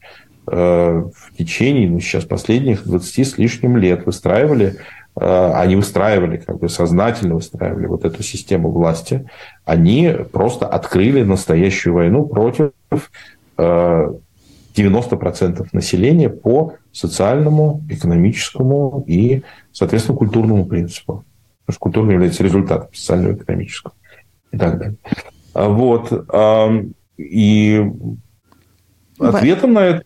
[0.47, 4.75] э, в течение, ну, сейчас последних 20 с лишним лет выстраивали,
[5.15, 9.29] э, они выстраивали, как бы сознательно выстраивали вот эту систему власти,
[9.63, 12.71] они просто открыли настоящую войну против
[13.57, 14.13] э,
[14.75, 21.23] 90% населения по социальному, экономическому и, соответственно, культурному принципу
[21.65, 23.93] потому что культура является результатом социально-экономического
[24.51, 24.97] и так далее.
[25.53, 26.11] А вот.
[27.17, 27.85] И
[29.19, 30.03] ответом на это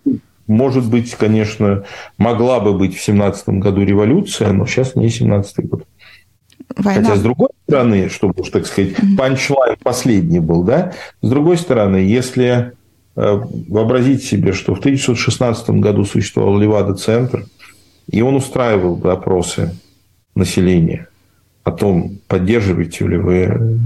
[0.48, 1.86] может быть, конечно,
[2.18, 5.86] могла бы быть в семнадцатом году революция, но сейчас не семнадцатый год.
[6.78, 7.02] Война.
[7.02, 11.98] Хотя, с другой стороны, чтобы уж так сказать, панчлайн последний был, да, с другой стороны,
[11.98, 12.74] если
[13.16, 17.46] э, вообразить себе, что в 1916 году существовал Левада-центр,
[18.08, 19.76] и он устраивал опросы
[20.36, 21.08] населения
[21.66, 23.80] о том, поддерживаете ли вы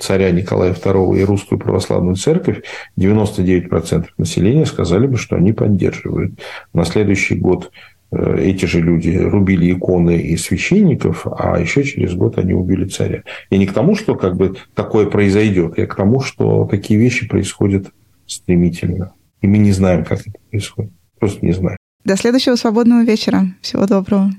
[0.00, 2.62] царя Николая II и русскую православную церковь,
[2.98, 6.40] 99% населения сказали бы, что они поддерживают.
[6.72, 7.70] На следующий год
[8.10, 13.22] э, эти же люди рубили иконы и священников, а еще через год они убили царя.
[13.50, 17.28] И не к тому, что как бы такое произойдет, а к тому, что такие вещи
[17.28, 17.88] происходят
[18.26, 19.12] стремительно.
[19.42, 20.92] И мы не знаем, как это происходит.
[21.18, 21.76] Просто не знаем.
[22.04, 23.42] До следующего свободного вечера.
[23.60, 24.30] Всего доброго.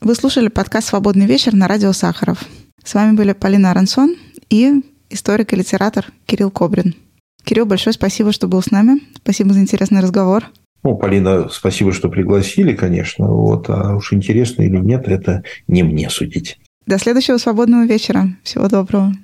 [0.00, 2.44] Вы слушали подкаст «Свободный вечер» на радио «Сахаров».
[2.84, 4.14] С вами были Полина Арансон
[4.50, 6.94] и историк и литератор Кирилл Кобрин.
[7.44, 9.00] Кирилл, большое спасибо, что был с нами.
[9.16, 10.44] Спасибо за интересный разговор.
[10.84, 13.26] Ну, Полина, спасибо, что пригласили, конечно.
[13.26, 16.58] Вот, а уж интересно или нет, это не мне судить.
[16.86, 18.28] До следующего свободного вечера.
[18.42, 19.14] Всего доброго.